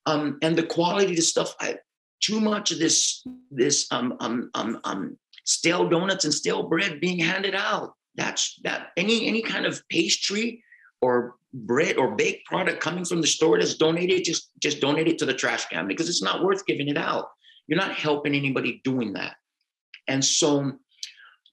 [0.07, 1.79] um and the quality of the stuff I,
[2.23, 7.19] too much of this this um um um um stale donuts and stale bread being
[7.19, 7.95] handed out.
[8.15, 10.63] That's that any any kind of pastry
[11.01, 15.19] or bread or baked product coming from the store that's donated, just just donate it
[15.19, 17.29] to the trash can because it's not worth giving it out.
[17.67, 19.35] You're not helping anybody doing that.
[20.09, 20.73] And so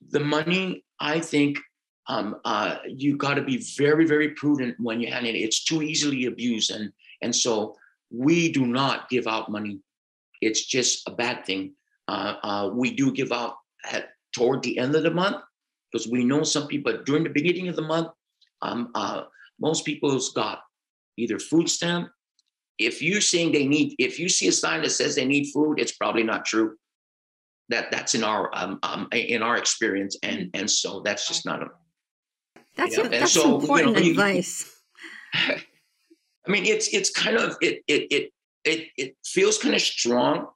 [0.09, 1.59] the money, I think,
[2.07, 5.35] um, uh, you got to be very, very prudent when you hand it.
[5.35, 7.75] It's too easily abused, and and so
[8.09, 9.79] we do not give out money.
[10.41, 11.73] It's just a bad thing.
[12.07, 13.55] Uh, uh, we do give out
[13.91, 15.37] at, toward the end of the month
[15.91, 18.09] because we know some people during the beginning of the month
[18.61, 19.23] um, uh,
[19.59, 20.61] most people's got
[21.17, 22.09] either food stamp.
[22.77, 25.79] If you're saying they need if you see a sign that says they need food
[25.79, 26.75] it's probably not true.
[27.67, 31.61] That that's in our um, um in our experience and and so that's just not
[31.61, 31.67] a
[32.75, 34.81] that's, you know, a, that's so, important you know, advice
[35.33, 35.55] you,
[36.47, 38.31] i mean it's it's kind of it it it
[38.65, 40.47] it, it feels kind of strong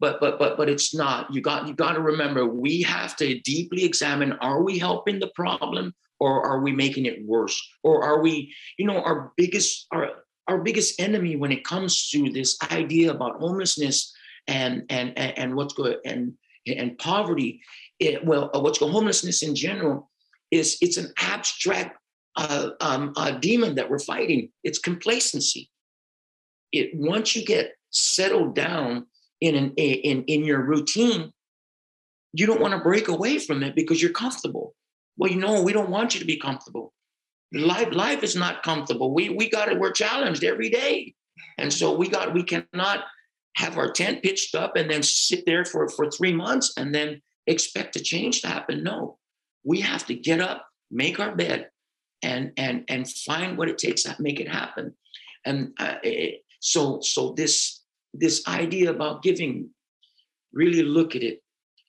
[0.00, 1.32] but but but but it's not.
[1.32, 5.30] You got you got to remember we have to deeply examine are we helping the
[5.34, 7.60] problem or are we making it worse?
[7.82, 10.10] Or are we you know our biggest our
[10.48, 14.12] our biggest enemy when it comes to this idea about homelessness
[14.46, 16.34] and and and, and what's good and
[16.66, 17.62] and poverty
[17.98, 20.10] it, well uh, what's called homelessness in general
[20.50, 21.98] is it's an abstract
[22.36, 24.50] uh, um, uh, demon that we're fighting.
[24.64, 25.70] It's complacency
[26.74, 29.06] it once you get settled down
[29.40, 31.32] in an in in your routine,
[32.32, 34.74] you don't want to break away from it because you're comfortable.
[35.16, 36.92] Well, you know, we don't want you to be comfortable.
[37.52, 39.14] Life life is not comfortable.
[39.14, 39.78] We we got it.
[39.78, 41.14] We're challenged every day,
[41.58, 43.04] and so we got we cannot
[43.56, 47.22] have our tent pitched up and then sit there for for three months and then
[47.46, 48.82] expect a change to happen.
[48.82, 49.18] No,
[49.62, 51.70] we have to get up, make our bed,
[52.22, 54.94] and and and find what it takes to make it happen.
[55.44, 57.82] And uh, it, so so this
[58.14, 59.68] this idea about giving,
[60.54, 61.40] really look at it.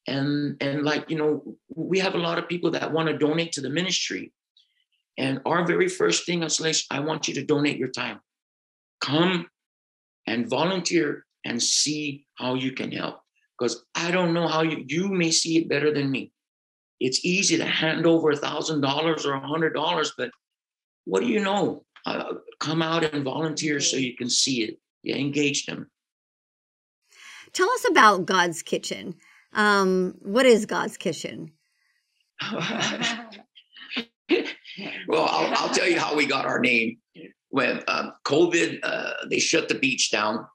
[0.05, 3.53] And and like, you know, we have a lot of people that want to donate
[3.53, 4.33] to the ministry.
[5.17, 8.19] And our very first thing is like, I want you to donate your time.
[8.99, 9.47] Come
[10.27, 13.21] and volunteer and see how you can help.
[13.57, 16.33] Because I don't know how you you may see it better than me.
[16.99, 20.31] It's easy to hand over a thousand dollars or a hundred dollars, but
[21.05, 21.85] what do you know?
[22.05, 24.79] Uh, come out and volunteer so you can see it.
[25.03, 25.89] Yeah, engage them.
[27.53, 29.15] Tell us about God's Kitchen.
[29.53, 31.51] Um, what is God's Kitchen?
[35.07, 36.97] well, I'll, I'll, tell you how we got our name.
[37.49, 40.45] When um, COVID, uh, they shut the beach down,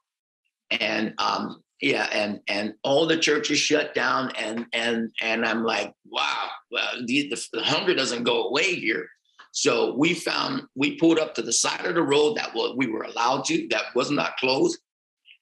[0.69, 5.93] and um, yeah, and and all the churches shut down, and and and I'm like,
[6.05, 9.07] wow, well, the, the hunger doesn't go away here.
[9.51, 13.03] So we found we pulled up to the side of the road that we were
[13.03, 14.79] allowed to, that was not closed,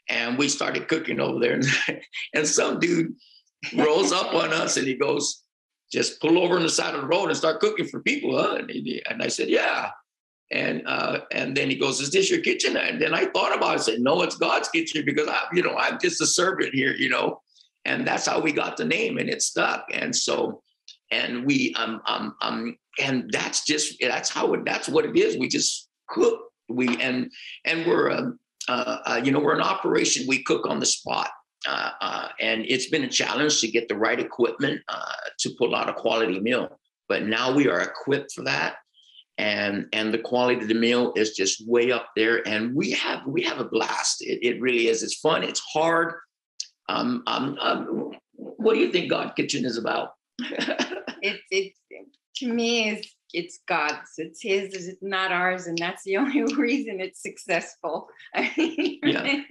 [0.09, 1.61] and we started cooking over there.
[2.33, 3.13] and some dude
[3.75, 5.43] rolls up on us and he goes,
[5.91, 8.55] just pull over on the side of the road and start cooking for people, huh?
[8.55, 9.91] And, he, and I said, yeah.
[10.51, 12.75] And uh, and then he goes, is this your kitchen?
[12.75, 13.79] And then I thought about it.
[13.79, 16.95] I said, no, it's God's kitchen because I, you know, I'm just a servant here,
[16.95, 17.41] you know.
[17.85, 19.85] And that's how we got the name, and it stuck.
[19.93, 20.63] And so,
[21.11, 25.37] and we um um um, and that's just that's how it that's what it is.
[25.37, 26.39] We just cook.
[26.69, 27.31] We and
[27.65, 31.31] and we're um, uh, uh, you know, we're an operation, we cook on the spot.
[31.67, 35.75] Uh, uh, and it's been a challenge to get the right equipment uh, to pull
[35.75, 36.79] out a quality meal.
[37.09, 38.75] But now we are equipped for that.
[39.39, 43.25] and and the quality of the meal is just way up there and we have
[43.25, 46.13] we have a blast it, it really is it's fun it's hard
[46.89, 50.09] um, um, um what do you think god kitchen is about
[51.21, 51.79] it's it's
[52.37, 56.99] to me it's it's god's it's his it's not ours and that's the only reason
[56.99, 59.41] it's successful yeah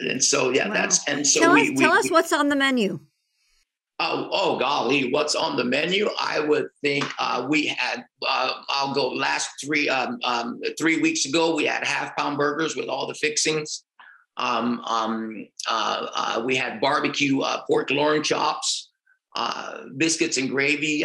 [0.00, 0.74] and so yeah wow.
[0.74, 2.98] that's and so tell we, us, we, tell we, us what's on the menu
[4.02, 6.08] Oh, oh golly, what's on the menu?
[6.18, 8.06] I would think uh, we had.
[8.26, 11.54] Uh, I'll go last three um, um, three weeks ago.
[11.54, 13.84] We had half pound burgers with all the fixings.
[14.38, 18.89] Um, um uh, uh, we had barbecue uh, pork loin chops,
[19.36, 21.04] uh, biscuits and gravy,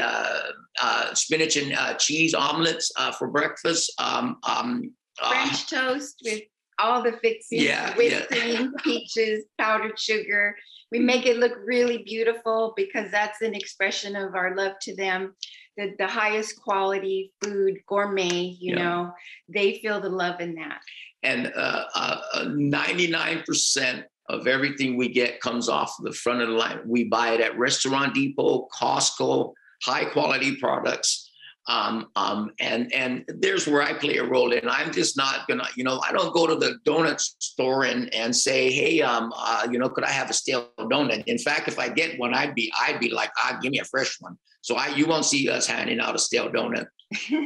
[1.13, 3.93] spinach and cheese omelets for breakfast.
[3.99, 4.91] Um, um,
[5.29, 6.43] French toast with
[6.77, 8.39] all the fixings, yeah, whipped yeah.
[8.39, 10.55] cream, peaches, powdered sugar,
[10.91, 15.35] we make it look really beautiful because that's an expression of our love to them
[15.77, 18.83] the, the highest quality food gourmet you yeah.
[18.83, 19.11] know
[19.49, 20.81] they feel the love in that
[21.23, 26.79] and uh, uh, 99% of everything we get comes off the front of the line
[26.85, 29.53] we buy it at restaurant depot costco
[29.83, 31.25] high quality products
[31.67, 34.69] um, um, and and there's where I play a role in.
[34.69, 38.35] I'm just not gonna, you know, I don't go to the donut store and and
[38.35, 41.23] say, hey, um, uh, you know, could I have a stale donut?
[41.25, 43.85] In fact, if I get one, I'd be I'd be like, ah, give me a
[43.85, 44.37] fresh one.
[44.61, 46.85] So I you won't see us handing out a stale donut.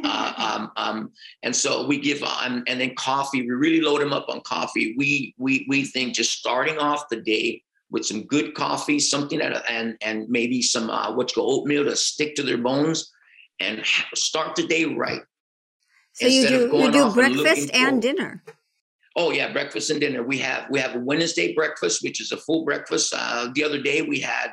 [0.04, 1.12] Uh, um, um,
[1.44, 3.42] and so we give on, and then coffee.
[3.42, 4.96] We really load them up on coffee.
[4.98, 9.64] We we we think just starting off the day with some good coffee, something that
[9.70, 13.12] and and maybe some uh, what you call oatmeal to stick to their bones
[13.60, 13.84] and
[14.14, 15.22] start the day right.
[16.14, 18.44] So you do you do breakfast and, and dinner.
[19.16, 20.24] Oh yeah, breakfast and dinner.
[20.24, 23.14] We have we have a Wednesday breakfast, which is a full breakfast.
[23.16, 24.52] Uh, the other day we had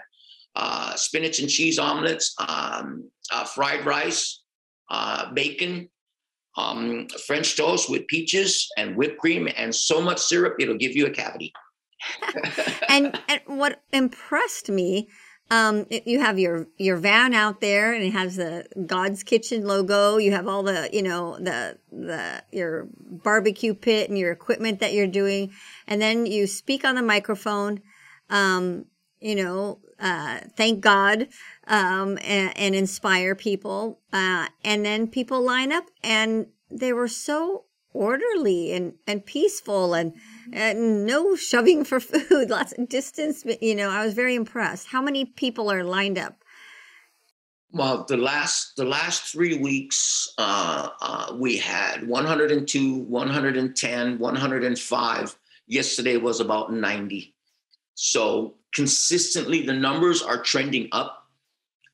[0.56, 4.42] uh, spinach and cheese omelets, um, uh, fried rice,
[4.90, 5.88] uh, bacon,
[6.56, 11.06] um, French toast with peaches and whipped cream and so much syrup it'll give you
[11.06, 11.52] a cavity.
[12.88, 15.08] and, and what impressed me
[15.50, 20.16] um, you have your your van out there, and it has the God's Kitchen logo.
[20.16, 24.92] You have all the you know the the your barbecue pit and your equipment that
[24.92, 25.52] you're doing,
[25.86, 27.80] and then you speak on the microphone.
[28.28, 28.86] Um,
[29.26, 31.26] you know, uh, thank God
[31.66, 37.64] um, and, and, inspire people, uh, and then people line up, and they were so
[37.92, 40.12] orderly and, and peaceful and,
[40.52, 43.44] and no shoving for food, lots of distance.
[43.60, 44.86] You know, I was very impressed.
[44.86, 46.36] How many people are lined up?
[47.72, 55.38] Well, the last the last three weeks, uh, uh, we had 102, 110, 105.
[55.66, 57.34] Yesterday was about 90.
[57.96, 61.26] So consistently, the numbers are trending up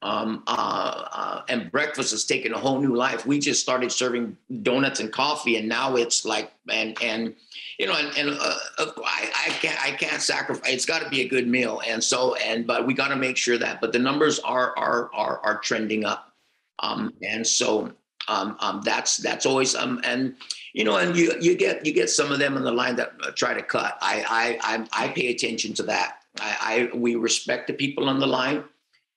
[0.03, 3.25] um, uh, uh, and breakfast has taken a whole new life.
[3.25, 7.37] We just started serving donuts and coffee, and now it's like and and
[7.79, 8.57] you know and, and uh,
[9.05, 10.73] I, I can't I can't sacrifice.
[10.73, 13.37] It's got to be a good meal, and so and but we got to make
[13.37, 13.81] sure that.
[13.81, 16.33] But the numbers are are are are trending up,
[16.81, 17.93] um, and so
[18.27, 20.35] um, um, that's that's always um and
[20.73, 23.13] you know and you you get you get some of them in the line that
[23.23, 23.99] uh, try to cut.
[24.03, 26.22] I I I, I pay attention to that.
[26.43, 28.65] I, I we respect the people on the line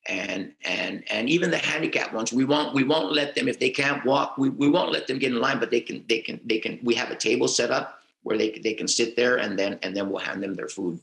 [0.07, 2.32] and and and even the handicapped ones.
[2.32, 5.17] We won't we won't let them if they can't walk we, we won't let them
[5.17, 7.71] get in line but they can they can they can we have a table set
[7.71, 10.69] up where they they can sit there and then and then we'll hand them their
[10.69, 10.99] food.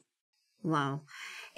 [0.63, 1.01] Wow.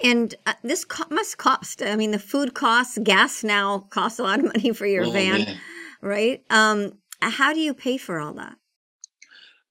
[0.03, 4.23] And uh, this co- must cost i mean the food costs gas now costs a
[4.23, 5.57] lot of money for your oh, van man.
[6.01, 6.43] right?
[6.49, 8.55] Um how do you pay for all that?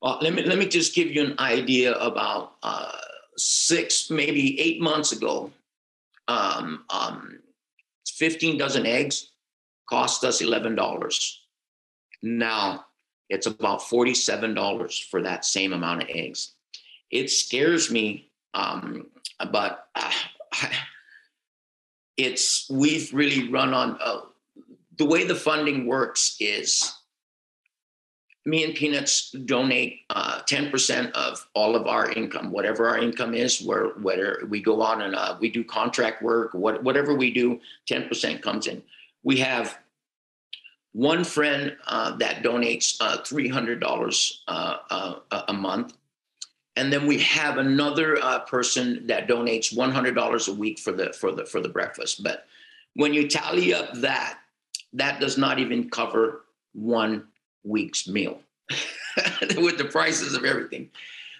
[0.01, 2.93] Well let me let me just give you an idea about uh
[3.37, 5.51] six maybe eight months ago
[6.29, 7.39] um um
[8.07, 9.31] 15 dozen eggs
[9.89, 11.37] cost us $11.
[12.23, 12.87] Now
[13.29, 16.55] it's about $47 for that same amount of eggs.
[17.11, 19.07] It scares me, um,
[19.51, 20.11] but uh,
[22.17, 24.21] it's we've really run on uh,
[24.97, 26.95] the way the funding works is
[28.47, 33.63] me and Peanuts donate uh, 10% of all of our income, whatever our income is,
[33.63, 37.59] where whether we go on and uh, we do contract work, what, whatever we do,
[37.89, 38.83] 10% comes in.
[39.23, 39.79] We have
[40.93, 45.97] one friend uh, that donates uh, $300 uh, uh, a month.
[46.77, 48.17] And then we have another
[48.47, 52.23] person that donates $100 a week for the, for, the, for the breakfast.
[52.23, 52.47] But
[52.95, 54.41] when you tally up that,
[54.93, 57.29] that does not even cover one
[57.65, 58.39] week's meal
[59.57, 60.91] with the prices of everything.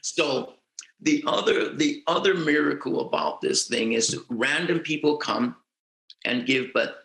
[0.03, 0.55] So
[1.01, 5.57] the other the other miracle about this thing is random people come
[6.25, 7.05] and give, but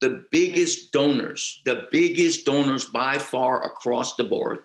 [0.00, 4.64] the biggest donors, the biggest donors by far across the board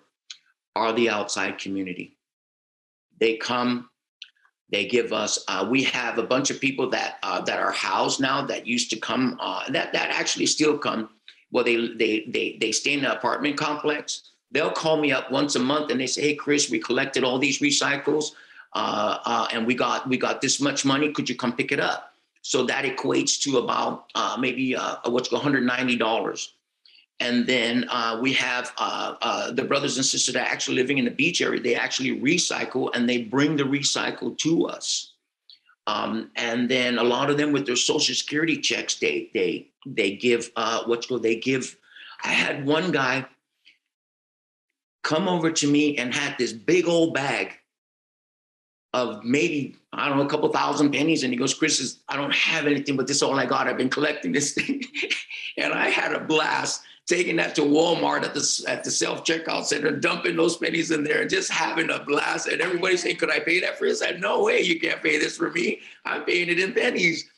[0.74, 2.16] are the outside community.
[3.20, 3.88] They come,
[4.70, 5.44] they give us.
[5.48, 8.90] Uh, we have a bunch of people that uh, that are housed now that used
[8.90, 9.36] to come.
[9.40, 11.08] Uh, that that actually still come.
[11.50, 14.30] Well, they they they they stay in the apartment complex.
[14.50, 17.38] They'll call me up once a month and they say, "Hey, Chris, we collected all
[17.38, 18.32] these recycles,
[18.74, 21.12] uh, uh, and we got we got this much money.
[21.12, 24.74] Could you come pick it up?" So that equates to about uh, maybe
[25.04, 26.48] what's $190
[27.20, 30.98] and then uh, we have uh, uh, the brothers and sisters that are actually living
[30.98, 31.60] in the beach area.
[31.60, 35.07] They actually recycle and they bring the recycle to us.
[35.88, 40.16] Um, and then a lot of them with their social security checks, they they they
[40.16, 41.78] give uh, what's called they give.
[42.22, 43.26] I had one guy
[45.02, 47.54] come over to me and had this big old bag
[48.94, 52.16] of maybe I don't know a couple thousand pennies, and he goes, "Chris, is, I
[52.16, 53.68] don't have anything, but this is all I got.
[53.68, 54.82] I've been collecting this thing,"
[55.56, 59.64] and I had a blast taking that to Walmart at the at the self checkout
[59.64, 62.48] center, dumping those pennies in there, and just having a blast.
[62.48, 65.02] And everybody saying, "Could I pay that for you?" I said, "No way, you can't
[65.02, 65.80] pay this for me.
[66.04, 67.28] I'm paying it in pennies."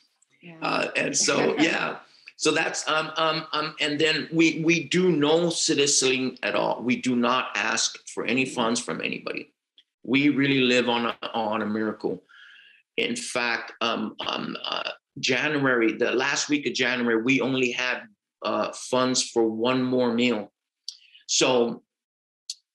[0.41, 0.55] Yeah.
[0.61, 1.97] Uh, and so, yeah.
[2.37, 6.81] So that's um um um, and then we we do no citizening at all.
[6.81, 9.51] We do not ask for any funds from anybody.
[10.03, 12.23] We really live on a, on a miracle.
[12.97, 14.89] In fact, um, um, uh,
[15.19, 18.01] January, the last week of January, we only had
[18.43, 20.51] uh, funds for one more meal.
[21.27, 21.83] So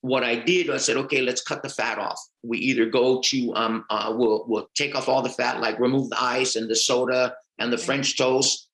[0.00, 2.20] what I did, I said, okay, let's cut the fat off.
[2.42, 6.10] We either go to, um, uh, we'll we'll take off all the fat, like remove
[6.10, 8.68] the ice and the soda and the French toast,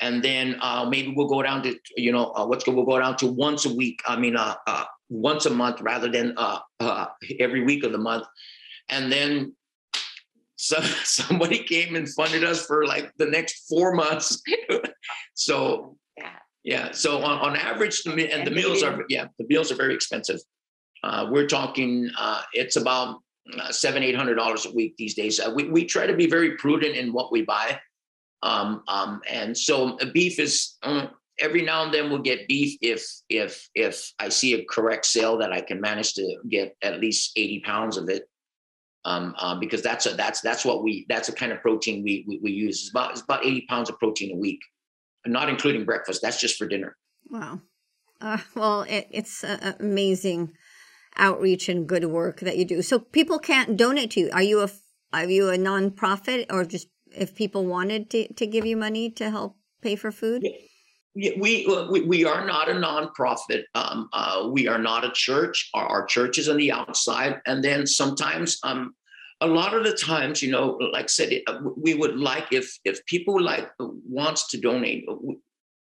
[0.00, 2.98] and then uh, maybe we'll go down to, you know, uh, what's good, we'll go
[2.98, 4.00] down to once a week.
[4.06, 7.06] I mean, uh, uh, once a month rather than uh, uh,
[7.38, 8.26] every week of the month,
[8.88, 9.54] and then.
[10.62, 14.42] So somebody came and funded us for like the next four months.
[15.34, 15.96] so
[16.64, 16.92] yeah.
[16.92, 20.40] So on, on average, the, and the meals are yeah, the meals are very expensive.
[21.02, 23.20] Uh, we're talking uh, it's about
[23.58, 25.40] uh, seven eight hundred dollars a week these days.
[25.40, 27.80] Uh, we we try to be very prudent in what we buy,
[28.42, 31.08] um, um, and so beef is um,
[31.40, 35.38] every now and then we'll get beef if if if I see a correct sale
[35.38, 38.24] that I can manage to get at least eighty pounds of it.
[39.06, 42.24] Um, uh, because that's a that's that's what we that's the kind of protein we
[42.28, 42.80] we, we use.
[42.80, 44.60] It's about it's about eighty pounds of protein a week
[45.26, 46.22] not including breakfast.
[46.22, 46.96] That's just for dinner.
[47.28, 47.60] Wow.
[48.20, 50.52] Uh, well, it, it's uh, amazing
[51.16, 52.82] outreach and good work that you do.
[52.82, 54.30] So people can't donate to you.
[54.32, 54.70] Are you a
[55.12, 59.30] are you a nonprofit or just if people wanted to, to give you money to
[59.30, 60.42] help pay for food?
[60.44, 60.52] Yeah.
[61.14, 63.64] We, we we are not a nonprofit.
[63.74, 65.68] Um, uh, we are not a church.
[65.74, 68.94] Our, our, church is on the outside, and then sometimes um,
[69.40, 72.78] a lot of the times, you know, like I said, uh, we would like if
[72.84, 75.04] if people like wants to donate,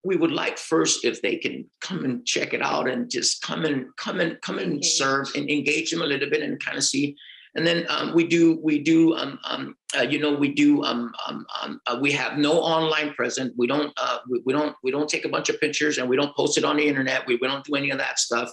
[0.04, 3.66] we would like first if they can come and check it out and just come
[3.66, 4.92] and come and come and engage.
[4.92, 7.16] serve and engage them a little bit and kind of see.
[7.56, 11.14] And then um, we do we do um, um, uh, you know we do um,
[11.26, 13.54] um, um, uh, we have no online present.
[13.58, 16.18] We don't uh, we, we, don't we don't take a bunch of pictures and we
[16.18, 17.26] don't post it on the internet.
[17.28, 18.52] We, we don't do any of that stuff.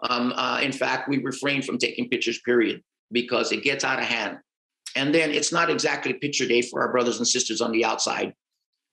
[0.00, 2.40] Uh, in fact, we refrain from taking pictures.
[2.40, 2.82] Period
[3.12, 4.38] because it gets out of hand.
[4.96, 8.34] And then it's not exactly picture day for our brothers and sisters on the outside.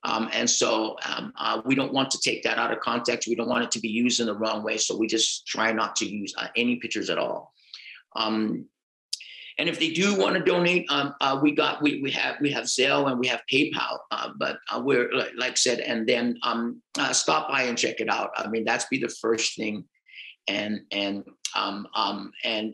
[0.04, 3.28] Um, and so um, uh, we don't want to take that out of context.
[3.28, 4.78] We don't want it to be used in the wrong way.
[4.78, 7.54] So we just try not to use uh, any pictures at all.
[8.16, 8.66] Um,
[9.58, 12.52] and if they do want to donate, um, uh, we got we we have we
[12.52, 14.00] have Zelle and we have PayPal.
[14.12, 18.02] Uh, but uh, we're like I said, and then um, uh, stop by and check
[18.02, 18.32] it out.
[18.36, 19.86] I mean, that's be the first thing,
[20.48, 21.24] and and
[21.56, 22.74] um, um, and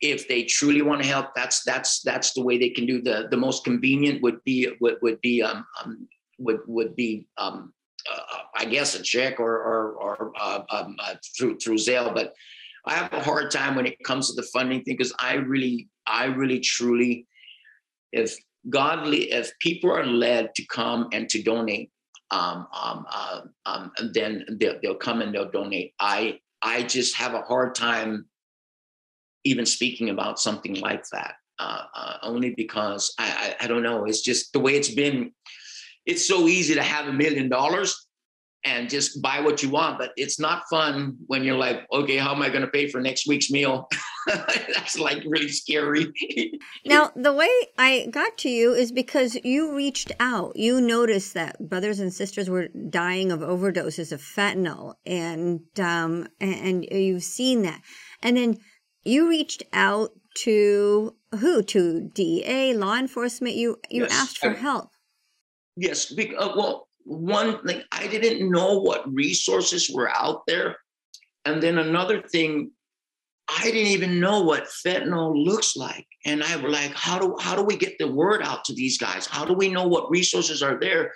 [0.00, 3.02] if they truly want to help, that's that's that's the way they can do.
[3.02, 6.08] The the most convenient would be would would be um, um
[6.38, 7.74] would would be um
[8.10, 12.34] uh, I guess a check or or or uh, um, uh, through through Zelle, but
[12.86, 15.88] I have a hard time when it comes to the funding thing because I really
[16.06, 17.26] I really truly
[18.12, 18.36] if
[18.70, 21.90] godly if people are led to come and to donate
[22.30, 25.94] um, um, uh, um, then they'll, they'll come and they'll donate.
[26.00, 28.26] I I just have a hard time
[29.44, 31.34] even speaking about something like that.
[31.58, 34.06] Uh, uh, only because I, I, I don't know.
[34.06, 35.32] It's just the way it's been.
[36.06, 38.03] It's so easy to have a million dollars
[38.64, 42.34] and just buy what you want, but it's not fun when you're like, okay, how
[42.34, 43.88] am I going to pay for next week's meal?
[44.26, 46.12] That's like really scary.
[46.86, 50.56] now, the way I got to you is because you reached out.
[50.56, 56.86] You noticed that brothers and sisters were dying of overdoses of fentanyl, and um, and,
[56.90, 57.82] you've seen that,
[58.22, 58.58] and then
[59.04, 61.62] you reached out to who?
[61.62, 63.56] To DEA, law enforcement.
[63.56, 64.12] You you yes.
[64.12, 64.88] asked for help.
[65.76, 66.12] Yes.
[66.12, 70.76] Uh, well, one like I didn't know what resources were out there.
[71.44, 72.70] And then another thing,
[73.48, 76.06] I didn't even know what fentanyl looks like.
[76.24, 78.98] And I was like, how do how do we get the word out to these
[78.98, 79.26] guys?
[79.26, 81.12] How do we know what resources are there?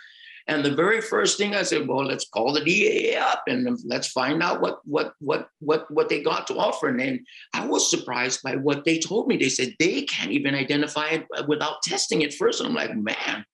[0.49, 4.09] And the very first thing I said, well, let's call the DEA up and let's
[4.09, 6.89] find out what what what what what they got to offer.
[6.89, 9.37] And then I was surprised by what they told me.
[9.37, 12.61] They said they can't even identify it without testing it first.
[12.61, 13.45] And I'm like, man,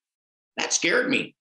[0.57, 1.35] that scared me.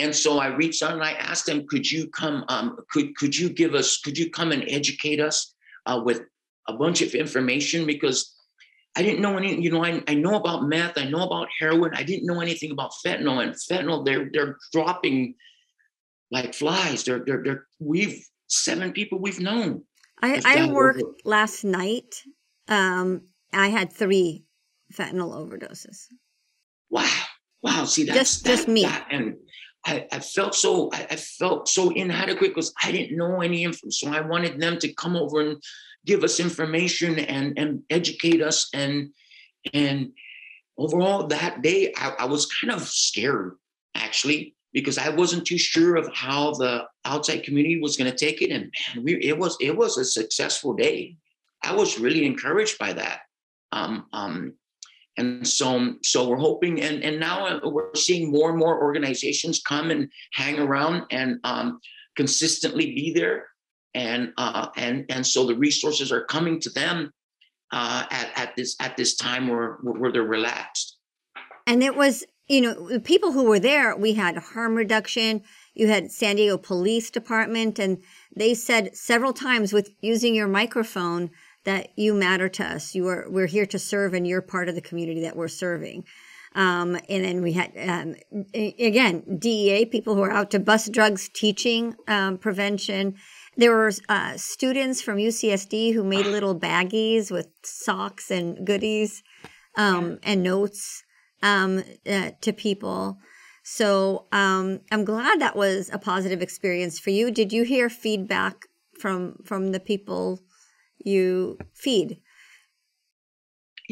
[0.00, 2.44] And so I reached out and I asked them, could you come?
[2.48, 3.98] Um, could could you give us?
[3.98, 5.54] Could you come and educate us
[5.86, 6.22] uh, with
[6.68, 8.34] a bunch of information because
[8.96, 11.92] I didn't know any, you know, I, I know about meth, I know about heroin,
[11.94, 13.42] I didn't know anything about fentanyl.
[13.42, 15.34] And fentanyl, they're they're dropping
[16.30, 17.04] like flies.
[17.04, 19.84] They're they're, they're we've seven people we've known.
[20.22, 21.12] I, I worked over.
[21.24, 22.22] last night.
[22.68, 23.22] Um,
[23.52, 24.44] I had three
[24.92, 26.06] fentanyl overdoses.
[26.90, 27.08] Wow.
[27.62, 27.84] Wow.
[27.84, 28.82] See that's just, that, just me.
[28.82, 29.36] That, and
[29.86, 33.88] I, I, felt so I, I felt so inadequate because I didn't know any info.
[33.90, 35.62] So I wanted them to come over and
[36.06, 38.68] give us information and and educate us.
[38.74, 39.10] And
[39.72, 40.12] and
[40.76, 43.56] overall that day I, I was kind of scared
[43.94, 48.42] actually because I wasn't too sure of how the outside community was going to take
[48.42, 48.50] it.
[48.50, 51.16] And man we it was it was a successful day.
[51.62, 53.20] I was really encouraged by that.
[53.72, 54.54] Um, um,
[55.20, 59.90] and so so we're hoping and and now we're seeing more and more organizations come
[59.90, 61.78] and hang around and um,
[62.16, 63.46] consistently be there
[63.94, 67.12] and uh, and and so the resources are coming to them
[67.72, 70.98] uh, at at this at this time where where they're relaxed.
[71.66, 73.96] And it was you know the people who were there.
[73.96, 75.42] We had harm reduction.
[75.74, 78.02] You had San Diego Police Department, and
[78.34, 81.30] they said several times with using your microphone
[81.64, 82.94] that you matter to us.
[82.94, 86.04] You are we're here to serve, and you're part of the community that we're serving.
[86.54, 88.16] Um, and then we had, um,
[88.52, 93.14] again, DEA people who are out to bust drugs, teaching um, prevention.
[93.56, 99.22] There were uh, students from UCSD who made little baggies with socks and goodies
[99.76, 101.04] um, and notes
[101.42, 103.18] um, uh, to people.
[103.62, 107.30] So um, I'm glad that was a positive experience for you.
[107.30, 108.66] Did you hear feedback
[108.98, 110.40] from from the people
[111.04, 112.20] you feed?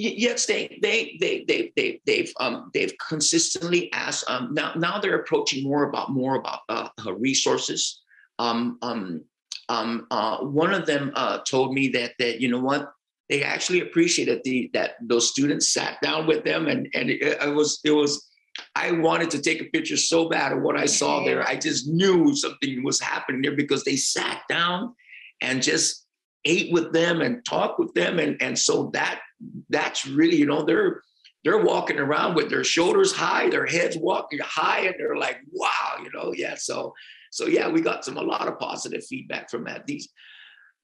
[0.00, 5.18] yes they they they they they they've um they've consistently asked um now now they're
[5.18, 8.00] approaching more about more about uh, resources
[8.38, 9.24] um um
[9.68, 12.92] um, uh, one of them uh, told me that that you know what
[13.28, 17.54] they actually appreciated the that those students sat down with them and and it, it
[17.54, 18.26] was it was
[18.74, 21.46] I wanted to take a picture so bad of what I saw there.
[21.46, 24.94] I just knew something was happening there because they sat down
[25.40, 26.07] and just
[26.48, 29.20] ate with them and talked with them and and so that
[29.68, 31.02] that's really you know they're
[31.44, 35.96] they're walking around with their shoulders high, their heads walking high, and they're like, wow,
[36.02, 36.56] you know, yeah.
[36.56, 36.94] So
[37.30, 39.86] so yeah, we got some a lot of positive feedback from that.
[39.86, 40.08] These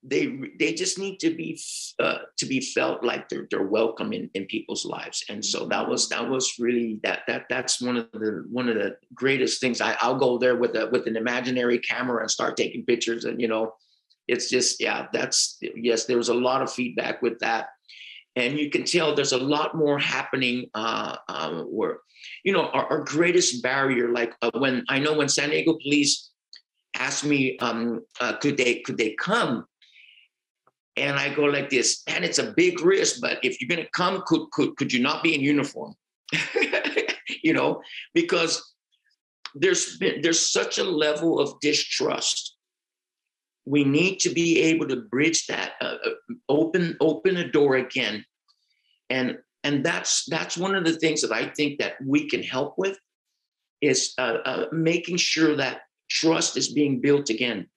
[0.07, 1.59] they they just need to be
[1.99, 5.89] uh, to be felt like they're they're welcome in, in people's lives and so that
[5.89, 9.81] was that was really that that that's one of the one of the greatest things
[9.81, 13.41] I, i'll go there with a with an imaginary camera and start taking pictures and
[13.41, 13.73] you know
[14.29, 17.69] it's just yeah that's yes there was a lot of feedback with that
[18.37, 21.99] and you can tell there's a lot more happening uh, um, where
[22.43, 26.31] you know our, our greatest barrier like uh, when i know when san diego police
[26.95, 29.67] asked me, um, uh, could they could they come?
[30.97, 34.23] And I go like this, and it's a big risk, but if you're gonna come,
[34.27, 35.95] could could could you not be in uniform?
[37.43, 37.83] you know,
[38.15, 38.75] because
[39.55, 42.54] there's been there's such a level of distrust.
[43.67, 48.25] We need to be able to bridge that, uh, uh open open a door again,
[49.11, 52.75] and and that's that's one of the things that I think that we can help
[52.77, 52.99] with
[53.81, 57.69] is uh, uh, making sure that trust is being built again.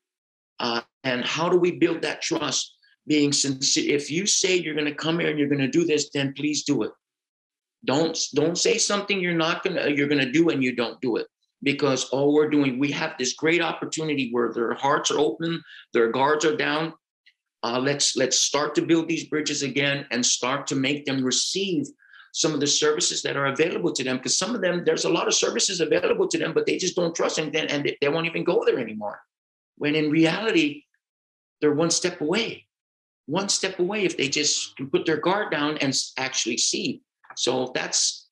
[0.59, 2.73] Uh, and how do we build that trust?
[3.07, 3.95] Being sincere.
[3.95, 6.33] If you say you're going to come here and you're going to do this, then
[6.33, 6.91] please do it.
[7.85, 11.27] Don't don't say something you're not gonna you're gonna do and you don't do it
[11.63, 15.61] because all we're doing we have this great opportunity where their hearts are open,
[15.93, 16.93] their guards are down.
[17.63, 21.87] Uh, let's let's start to build these bridges again and start to make them receive
[22.37, 25.09] some of the services that are available to them because some of them there's a
[25.09, 28.09] lot of services available to them but they just don't trust them and they, they
[28.09, 29.19] won't even go there anymore
[29.77, 30.83] when in reality
[31.59, 32.67] they're one step away
[33.25, 37.01] one step away if they just can put their guard down and actually see
[37.35, 38.27] so that's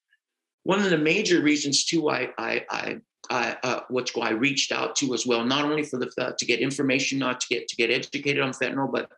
[0.64, 2.98] one of the major reasons too i i i
[3.30, 6.46] I, uh, which I reached out to as well, not only for the uh, to
[6.46, 9.10] get information, not to get to get educated on fentanyl, but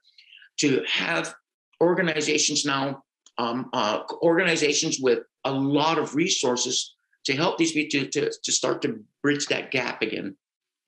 [0.58, 1.36] to have
[1.82, 3.04] organizations now
[3.38, 6.96] um, uh, organizations with a lot of resources
[7.26, 10.36] to help these people to, to, to start to bridge that gap again.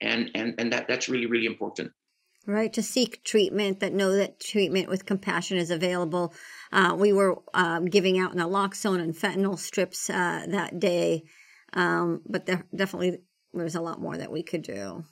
[0.01, 1.91] And, and, and that, that's really, really important.
[2.45, 6.33] Right, to seek treatment, that know that treatment with compassion is available.
[6.71, 11.25] Uh, we were um, giving out naloxone and fentanyl strips uh, that day,
[11.73, 13.19] um, but definitely
[13.53, 15.03] there's a lot more that we could do.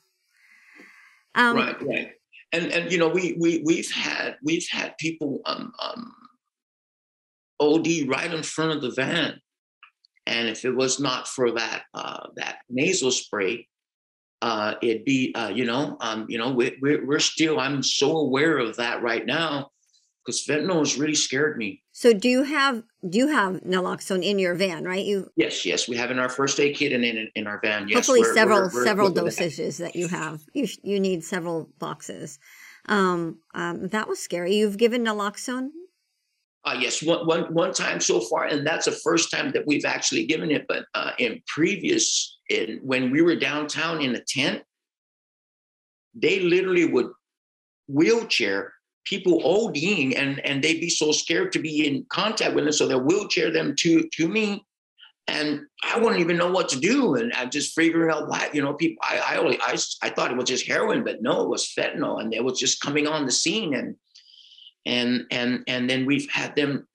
[1.36, 2.12] Um, right, right,
[2.52, 6.14] and and you know we we we've had we've had people um, um,
[7.60, 9.40] OD right in front of the van,
[10.26, 13.68] and if it was not for that uh, that nasal spray,
[14.42, 18.18] uh, it'd be uh, you know um, you know we, we're, we're still I'm so
[18.18, 19.70] aware of that right now
[20.28, 21.82] because fentanyl has really scared me.
[21.94, 25.04] So do you have do you have naloxone in your van, right?
[25.04, 27.88] You Yes, yes, we have in our first aid kit and in in our van.
[27.88, 30.42] Yes, hopefully we're, several we're, we're, several dosages that you have.
[30.54, 32.40] You you need several boxes.
[32.90, 34.56] Um, um, that was scary.
[34.56, 35.70] You've given naloxone.
[36.66, 39.86] Uh, yes, one, one, one time so far, and that's the first time that we've
[39.86, 40.66] actually given it.
[40.68, 44.64] But uh, in previous, in, when we were downtown in a tent,
[46.14, 47.08] they literally would
[47.88, 48.74] wheelchair
[49.08, 52.74] people ODing and, and they'd be so scared to be in contact with them.
[52.74, 54.66] So they'll wheelchair them to, to me.
[55.30, 57.16] And I wouldn't even know what to do.
[57.16, 60.32] And I'm just figuring out why, you know, people, I, I, only, I, I thought
[60.32, 63.26] it was just heroin, but no, it was fentanyl and it was just coming on
[63.26, 63.74] the scene.
[63.74, 63.96] And,
[64.86, 66.88] and, and, and then we've had them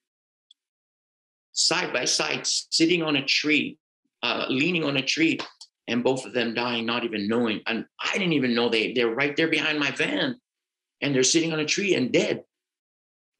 [1.52, 3.78] side by side sitting on a tree,
[4.22, 5.38] uh, leaning on a tree
[5.88, 7.60] and both of them dying, not even knowing.
[7.66, 10.36] And I didn't even know they, they're right there behind my van
[11.02, 12.44] and they're sitting on a tree and dead.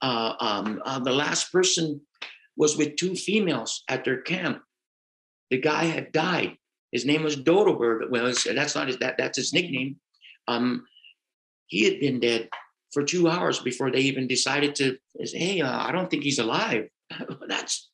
[0.03, 2.01] Uh, um, uh, the last person
[2.57, 4.61] was with two females at their camp.
[5.51, 6.57] The guy had died.
[6.91, 8.11] His name was Dodobird.
[8.11, 9.97] Well, that's not his that that's his nickname.
[10.49, 10.85] Um,
[11.67, 12.51] he had been dead
[12.93, 16.39] for two hours before they even decided to say, "Hey, uh, I don't think he's
[16.39, 16.89] alive."
[17.49, 17.91] that's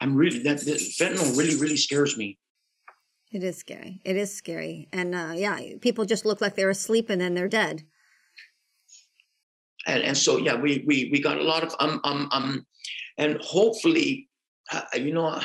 [0.00, 2.38] I'm really that, that fentanyl really really scares me.
[3.30, 4.00] It is scary.
[4.04, 7.48] It is scary, and uh, yeah, people just look like they're asleep and then they're
[7.48, 7.84] dead
[9.90, 12.66] and, and so yeah we we we got a lot of um um um
[13.18, 14.28] and hopefully
[14.72, 15.40] uh, you know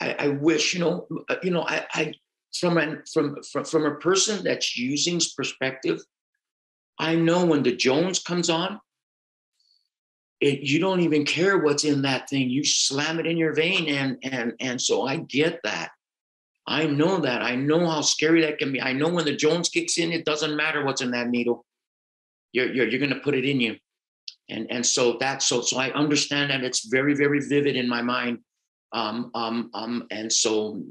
[0.00, 2.14] I, I wish you know uh, you know I, I
[2.58, 6.00] from an from, from from a person that's using perspective
[6.98, 8.80] I know when the Jones comes on
[10.40, 12.50] it you don't even care what's in that thing.
[12.50, 15.90] You slam it in your vein and and and so I get that.
[16.66, 17.42] I know that.
[17.42, 18.82] I know how scary that can be.
[18.82, 21.64] I know when the Jones kicks in it doesn't matter what's in that needle
[22.52, 23.76] you're you're, you're going to put it in you.
[24.48, 28.02] And and so that, so so i understand that it's very very vivid in my
[28.02, 28.38] mind.
[28.92, 30.82] Um um um and so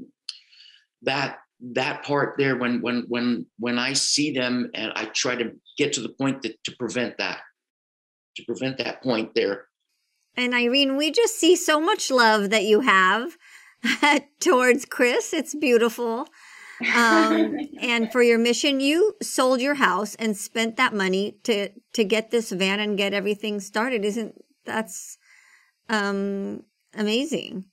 [1.02, 1.38] that
[1.72, 5.94] that part there when when when when i see them and i try to get
[5.94, 7.40] to the point that to prevent that
[8.36, 9.64] to prevent that point there.
[10.36, 13.38] And irene we just see so much love that you have
[14.40, 15.32] towards chris.
[15.32, 16.28] It's beautiful
[16.94, 22.04] um, and for your mission, you sold your house and spent that money to to
[22.04, 24.04] get this van and get everything started.
[24.04, 25.18] Isn't that's
[25.88, 26.62] um,
[26.94, 27.64] amazing?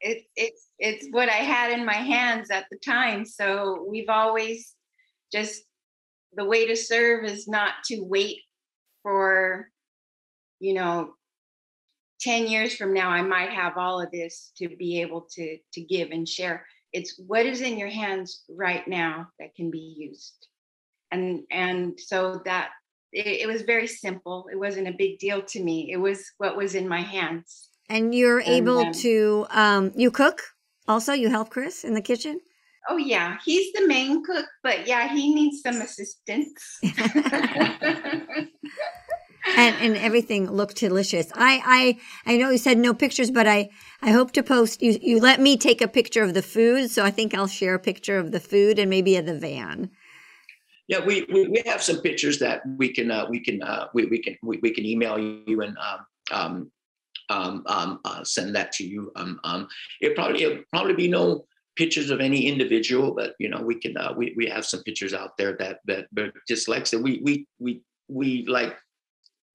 [0.00, 3.24] It, it's it's what I had in my hands at the time.
[3.24, 4.74] So we've always
[5.32, 5.62] just
[6.36, 8.38] the way to serve is not to wait
[9.02, 9.68] for
[10.60, 11.12] you know
[12.24, 15.80] 10 years from now i might have all of this to be able to to
[15.80, 16.66] give and share.
[16.92, 20.48] It's what is in your hands right now that can be used.
[21.10, 22.70] And and so that
[23.12, 24.46] it, it was very simple.
[24.50, 25.92] It wasn't a big deal to me.
[25.92, 27.68] It was what was in my hands.
[27.88, 30.42] And you're and, able um, to um you cook
[30.88, 31.12] also?
[31.12, 32.40] You help chris in the kitchen?
[32.88, 36.80] Oh yeah, he's the main cook, but yeah, he needs some assistance.
[39.56, 41.30] and and everything looked delicious.
[41.34, 43.70] I I I know you said no pictures, but I
[44.02, 44.82] I hope to post.
[44.82, 47.74] You you let me take a picture of the food, so I think I'll share
[47.74, 49.90] a picture of the food and maybe of the van.
[50.86, 54.06] Yeah, we, we, we have some pictures that we can uh, we can uh, we,
[54.06, 56.70] we can we, we can email you and um, um,
[57.30, 59.10] um, um uh, send that to you.
[59.16, 59.68] Um, um,
[60.00, 63.96] it probably it'll probably be no pictures of any individual, but you know we can
[63.96, 67.20] uh, we we have some pictures out there that that but just like so we
[67.24, 68.76] we we we like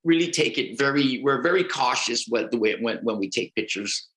[0.04, 3.56] really take it very we're very cautious what the way it went when we take
[3.56, 4.08] pictures.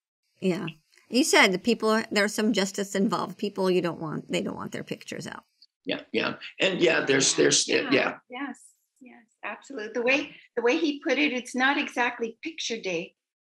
[0.40, 0.66] Yeah.
[1.08, 3.38] You said the people there's some justice involved.
[3.38, 5.44] People you don't want they don't want their pictures out.
[5.84, 6.34] Yeah yeah.
[6.60, 8.14] And yeah there's there's yeah, yeah.
[8.30, 8.58] yes
[9.00, 9.92] yes absolutely.
[9.94, 13.14] The way the way he put it it's not exactly picture day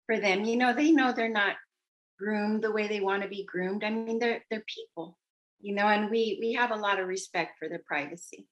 [0.07, 0.45] for them.
[0.45, 1.57] You know they know they're not
[2.19, 3.85] groomed the way they want to be groomed.
[3.85, 5.19] I mean they're they're people
[5.61, 8.47] you know and we we have a lot of respect for their privacy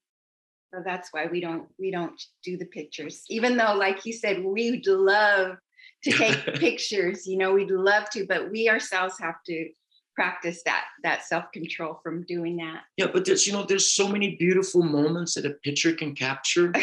[0.72, 4.42] so that's why we don't we don't do the pictures even though like you said
[4.42, 5.56] we'd love
[6.04, 7.26] to take pictures.
[7.26, 9.70] You know, we'd love to, but we ourselves have to
[10.14, 12.82] practice that that self-control from doing that.
[12.96, 16.72] Yeah, but there's you know there's so many beautiful moments that a picture can capture.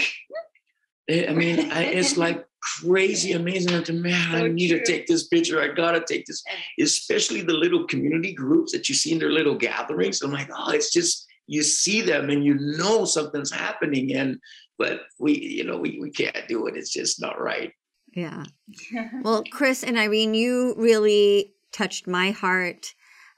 [1.11, 4.31] I mean, I, it's like crazy amazing to man.
[4.31, 4.79] So I need true.
[4.79, 5.61] to take this picture.
[5.61, 6.43] I gotta take this,
[6.79, 10.21] especially the little community groups that you see in their little gatherings.
[10.21, 14.39] I'm like, oh, it's just you see them and you know something's happening, and
[14.77, 16.77] but we, you know, we we can't do it.
[16.77, 17.73] It's just not right.
[18.13, 18.45] Yeah.
[19.23, 22.93] well, Chris and Irene, you really touched my heart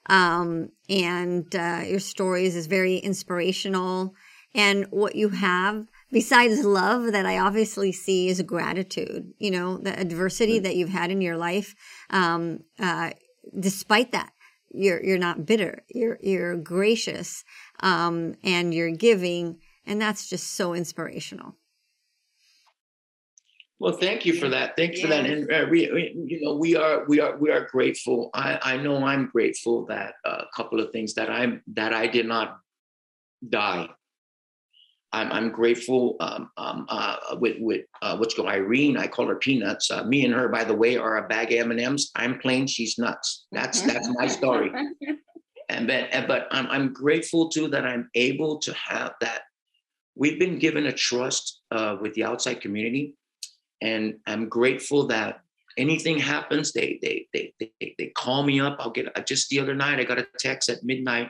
[0.07, 4.13] um, and uh, your stories is very inspirational.
[4.53, 9.31] And what you have, besides love, that I obviously see is gratitude.
[9.39, 11.73] You know, the adversity that you've had in your life.
[12.09, 13.11] Um, uh,
[13.57, 14.33] despite that,
[14.73, 15.83] you're you're not bitter.
[15.89, 17.43] You're you're gracious,
[17.81, 21.55] um, and you're giving, and that's just so inspirational.
[23.81, 24.75] Well, thank you for that.
[24.75, 25.01] Thanks yes.
[25.01, 25.25] for that.
[25.25, 25.89] And uh, we,
[26.27, 28.29] you know, we are we are we are grateful.
[28.31, 32.05] I I know I'm grateful that uh, a couple of things that I'm that I
[32.05, 32.59] did not
[33.49, 33.89] die.
[35.13, 38.97] I'm I'm grateful um, um, uh, with with uh, what's called Irene.
[38.97, 39.89] I call her Peanuts.
[39.89, 42.11] Uh, me and her, by the way, are a bag of M and M's.
[42.15, 42.67] I'm plain.
[42.67, 43.47] She's nuts.
[43.51, 44.71] That's that's my story.
[45.89, 49.43] and but but I'm I'm grateful too that I'm able to have that.
[50.15, 53.15] We've been given a trust uh, with the outside community
[53.81, 55.41] and I'm grateful that
[55.77, 58.77] anything happens, they they they they, they call me up.
[58.79, 61.29] I'll get just the other night I got a text at midnight.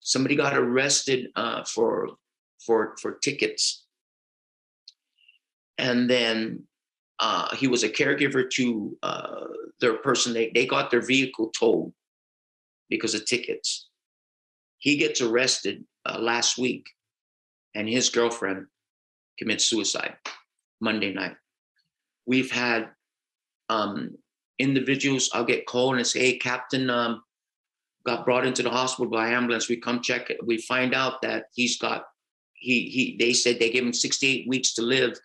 [0.00, 2.10] Somebody got arrested uh, for
[2.64, 3.84] for for tickets,
[5.76, 6.64] and then
[7.20, 9.44] uh, he was a caregiver to uh,
[9.80, 10.32] their person.
[10.32, 11.92] They they got their vehicle towed
[12.88, 13.88] because of tickets.
[14.78, 16.88] He gets arrested uh, last week,
[17.74, 18.66] and his girlfriend
[19.38, 20.16] commits suicide
[20.80, 21.36] Monday night
[22.28, 22.90] we've had
[23.70, 24.16] um,
[24.58, 27.22] individuals, I'll get called and say, hey, Captain um,
[28.06, 29.68] got brought into the hospital by ambulance.
[29.68, 30.38] We come check it.
[30.46, 32.04] We find out that he's got,
[32.52, 35.18] he, he, they said they gave him 68 weeks to live.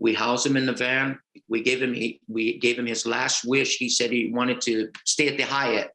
[0.00, 1.18] We house him in the van.
[1.48, 3.76] We gave him, he, we gave him his last wish.
[3.76, 5.90] He said he wanted to stay at the Hyatt.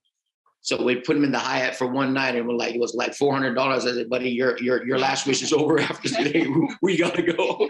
[0.63, 2.93] So we put him in the Hyatt for one night, and we're like, it was
[2.93, 3.85] like four hundred dollars.
[3.85, 6.47] I said, buddy, your your your last wish is over after today.
[6.81, 7.67] we gotta go.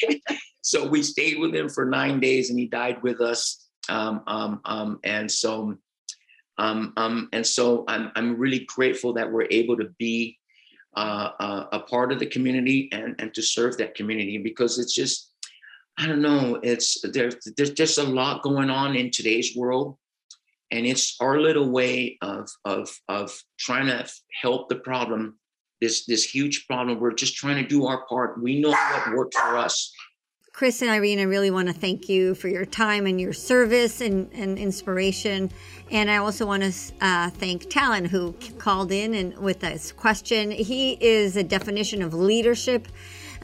[0.62, 3.68] so we stayed with him for nine days, and he died with us.
[3.88, 5.76] Um, um, um, and so,
[6.58, 10.36] um, um, and so I'm I'm really grateful that we're able to be
[10.96, 14.94] uh, uh, a part of the community and and to serve that community because it's
[14.94, 15.30] just
[15.98, 16.58] I don't know.
[16.64, 19.98] It's there's there's just a lot going on in today's world
[20.74, 24.06] and it's our little way of of of trying to
[24.42, 25.38] help the problem
[25.80, 26.98] this this huge problem.
[26.98, 28.42] We're just trying to do our part.
[28.42, 29.92] We know what works for us.
[30.52, 34.00] Chris and irene i really want to thank you for your time and your service
[34.00, 35.50] and, and inspiration.
[35.90, 40.50] And i also want to uh, thank talon who called in and with this question.
[40.50, 42.86] He is a definition of leadership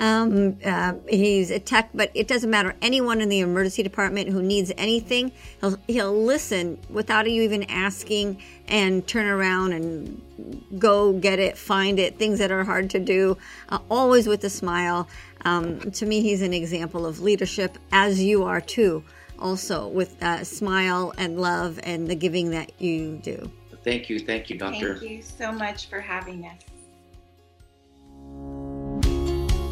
[0.00, 2.74] um, uh, he's a tech, but it doesn't matter.
[2.80, 5.30] Anyone in the emergency department who needs anything,
[5.60, 11.98] he'll, he'll listen without you even asking and turn around and go get it, find
[11.98, 13.36] it, things that are hard to do,
[13.68, 15.06] uh, always with a smile.
[15.44, 19.04] Um, to me, he's an example of leadership, as you are too,
[19.38, 23.52] also with a smile and love and the giving that you do.
[23.84, 24.18] Thank you.
[24.18, 24.96] Thank you, Doctor.
[24.96, 28.79] Thank you so much for having us.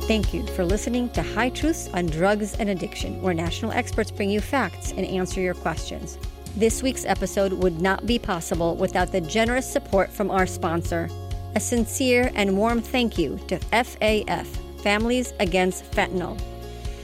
[0.09, 4.31] Thank you for listening to High Truths on Drugs and Addiction, where national experts bring
[4.31, 6.17] you facts and answer your questions.
[6.57, 11.11] This week's episode would not be possible without the generous support from our sponsor.
[11.57, 14.47] A sincere and warm thank you to FAF,
[14.83, 16.41] Families Against Fentanyl.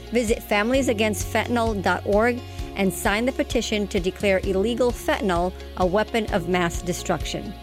[0.09, 2.41] Visit familiesagainstfentanyl.org
[2.75, 7.53] and sign the petition to declare illegal fentanyl a weapon of mass destruction.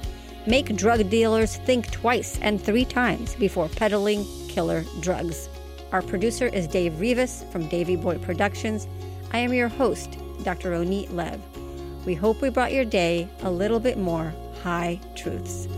[0.46, 5.48] Make drug dealers think twice and three times before peddling killer drugs.
[5.92, 8.86] Our producer is Dave Rivas from Davy Boy Productions.
[9.32, 10.72] I am your host, Dr.
[10.72, 11.40] Roneet Lev.
[12.04, 15.68] We hope we brought your day a little bit more high truths.